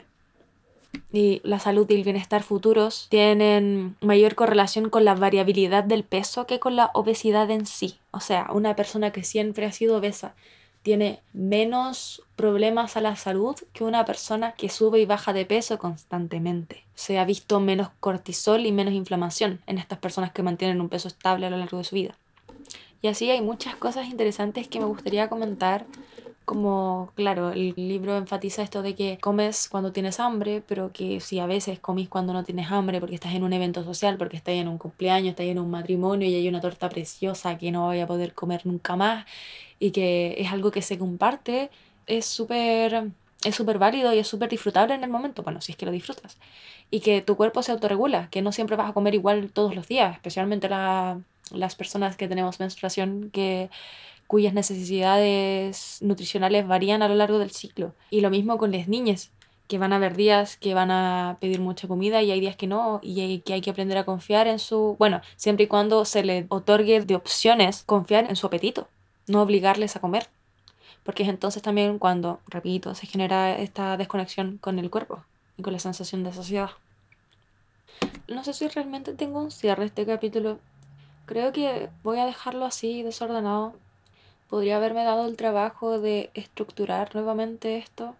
Y 1.12 1.42
la 1.44 1.60
salud 1.60 1.90
y 1.90 1.96
el 1.96 2.04
bienestar 2.04 2.44
futuros 2.44 3.08
tienen 3.10 3.98
mayor 4.00 4.36
correlación 4.36 4.90
con 4.90 5.04
la 5.04 5.16
variabilidad 5.16 5.84
del 5.84 6.06
peso 6.06 6.48
que 6.48 6.60
con 6.60 6.78
la 6.78 6.92
obesidad 6.94 7.52
en 7.52 7.66
sí. 7.66 7.98
O 8.12 8.22
sea, 8.22 8.48
una 8.54 8.78
persona 8.78 9.12
que 9.12 9.24
siempre 9.24 9.66
ha 9.66 9.74
sido 9.74 9.98
obesa 9.98 10.36
tiene 10.84 11.20
menos 11.34 12.22
problemas 12.36 12.96
a 12.96 13.02
la 13.02 13.16
salud 13.16 13.56
que 13.74 13.84
una 13.84 14.06
persona 14.06 14.52
que 14.52 14.70
sube 14.70 15.00
y 15.00 15.08
baja 15.08 15.34
de 15.34 15.44
peso 15.44 15.80
constantemente. 15.80 16.84
Se 16.94 17.18
ha 17.18 17.26
visto 17.26 17.60
menos 17.60 17.90
cortisol 18.00 18.68
y 18.68 18.72
menos 18.72 18.94
inflamación 18.94 19.62
en 19.66 19.80
estas 19.80 19.98
personas 19.98 20.32
que 20.32 20.44
mantienen 20.44 20.82
un 20.82 20.90
peso 20.90 21.08
estable 21.08 21.48
a 21.48 21.50
lo 21.50 21.58
largo 21.58 21.80
de 21.80 21.84
su 21.86 21.96
vida. 21.96 22.16
Y 23.06 23.08
así 23.08 23.30
hay 23.30 23.39
muchas 23.39 23.76
cosas 23.76 24.08
interesantes 24.08 24.68
que 24.68 24.80
me 24.80 24.86
gustaría 24.86 25.30
comentar. 25.30 25.86
Como, 26.44 27.12
claro, 27.13 27.52
el 27.52 27.76
libro 27.78 28.18
enfatiza 28.18 28.63
esto 28.63 28.82
de 28.82 28.96
que 28.96 29.20
comes 29.20 29.70
cuando 29.70 29.91
tienes 29.91 30.20
hambre, 30.20 30.63
pero 30.68 30.91
que 30.91 31.20
si 31.20 31.38
a 31.38 31.46
veces 31.46 31.78
comís 31.78 32.10
cuando 32.10 32.34
no 32.34 32.44
tienes 32.44 32.72
hambre 32.72 33.00
porque 33.00 33.13
estás 33.13 33.36
en 33.36 33.44
un 33.44 33.54
evento 33.54 33.84
social, 33.84 34.18
porque 34.18 34.38
estás 34.38 34.56
en 34.56 34.68
un 34.68 34.80
cumpleaños, 34.80 35.30
estás 35.30 35.46
en 35.46 35.60
un 35.60 35.70
matrimonio 35.70 36.28
y 36.28 36.34
hay 36.34 36.50
una 36.50 36.62
torta 36.62 36.89
preciosa 36.89 37.60
que 37.60 37.72
no 37.72 37.86
voy 37.86 38.00
a 38.00 38.08
poder 38.08 38.34
comer 38.34 38.65
nunca 38.65 38.96
más 38.96 39.28
y 39.78 39.91
que 39.91 40.34
es 40.39 40.52
algo 40.52 40.72
que 40.72 40.82
se 40.82 40.98
comparte, 40.98 41.70
es 42.08 42.26
súper 42.26 43.12
es 43.44 43.54
súper 43.56 43.78
válido 43.78 44.13
y 44.15 44.18
es 44.18 44.28
súper 44.28 44.50
disfrutable 44.50 44.96
en 44.96 45.04
el 45.04 45.12
momento, 45.12 45.44
bueno, 45.44 45.62
si 45.62 45.74
es 45.74 45.78
que 45.78 45.86
lo 45.86 45.91
disfrutas. 45.91 46.39
Y 46.89 47.02
que 47.02 47.22
tu 47.22 47.36
cuerpo 47.38 47.62
se 47.62 47.72
autorregula, 47.72 48.30
que 48.32 48.41
no 48.41 48.52
siempre 48.52 48.76
vas 48.78 48.89
a 48.89 48.94
comer 48.94 49.13
igual 49.13 49.52
todos 49.52 49.76
los 49.76 49.88
días, 49.88 50.15
especialmente 50.15 50.70
la, 50.70 51.20
las 51.52 51.76
personas 51.76 52.18
que 52.18 52.28
tenemos 52.28 52.60
menstruación 52.60 53.30
que 53.32 53.70
cuyas 54.28 54.54
necesidades 54.54 56.00
nutricionales 56.02 56.68
varían 56.68 57.02
a 57.04 57.08
lo 57.08 57.16
largo 57.16 57.40
del 57.40 57.52
ciclo. 57.52 57.94
Y 58.10 58.22
lo 58.22 58.30
mismo 58.30 58.58
con 58.58 58.72
las 58.72 58.88
niñas, 58.88 59.32
que 59.68 59.78
van 59.78 59.94
a 59.94 59.96
haber 59.96 60.16
días 60.16 60.58
que 60.58 60.74
van 60.74 60.92
a 60.92 61.38
pedir 61.40 61.60
mucha 61.60 61.88
comida 61.88 62.22
y 62.22 62.32
hay 62.32 62.40
días 62.40 62.56
que 62.56 62.68
no, 62.68 63.00
y 63.02 63.40
que 63.40 63.54
hay 63.54 63.62
que 63.62 63.72
aprender 63.72 63.98
a 63.98 64.06
confiar 64.06 64.48
en 64.48 64.60
su, 64.60 64.96
bueno, 65.00 65.22
siempre 65.36 65.66
y 65.66 65.68
cuando 65.68 66.06
se 66.06 66.24
le 66.24 66.46
otorgue 66.50 67.02
de 67.02 67.16
opciones, 67.16 67.84
confiar 67.84 68.30
en 68.30 68.36
su 68.36 68.48
apetito, 68.48 68.88
no 69.28 69.42
obligarles 69.42 69.96
a 69.96 70.00
comer. 70.00 70.28
Porque 71.04 71.24
es 71.24 71.30
entonces 71.30 71.62
también 71.62 72.00
cuando, 72.00 72.40
repito, 72.48 72.96
se 72.96 73.06
genera 73.06 73.58
esta 73.58 73.96
desconexión 73.98 74.58
con 74.58 74.80
el 74.80 74.90
cuerpo 74.90 75.24
y 75.58 75.62
con 75.62 75.74
la 75.74 75.80
sensación 75.80 76.24
de 76.24 76.34
saciedad. 76.34 76.72
No 78.28 78.44
sé 78.44 78.54
si 78.54 78.68
realmente 78.68 79.14
tengo 79.14 79.40
un 79.40 79.52
cierre 79.52 79.86
este 79.86 80.06
capítulo. 80.06 80.60
Creo 81.26 81.52
que 81.52 81.90
voy 82.04 82.20
a 82.20 82.26
dejarlo 82.26 82.66
así, 82.66 83.02
desordenado. 83.04 83.74
Podría 84.50 84.78
haberme 84.78 85.04
dado 85.04 85.28
el 85.28 85.38
trabajo 85.38 86.00
de 86.00 86.30
estructurar 86.34 87.16
nuevamente 87.16 87.78
esto. 87.78 88.16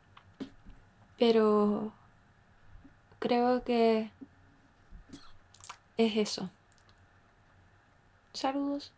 Pero 1.20 1.92
creo 3.20 3.64
que 3.64 4.10
es 5.98 6.18
eso. 6.18 6.50
Saludos. 8.34 8.92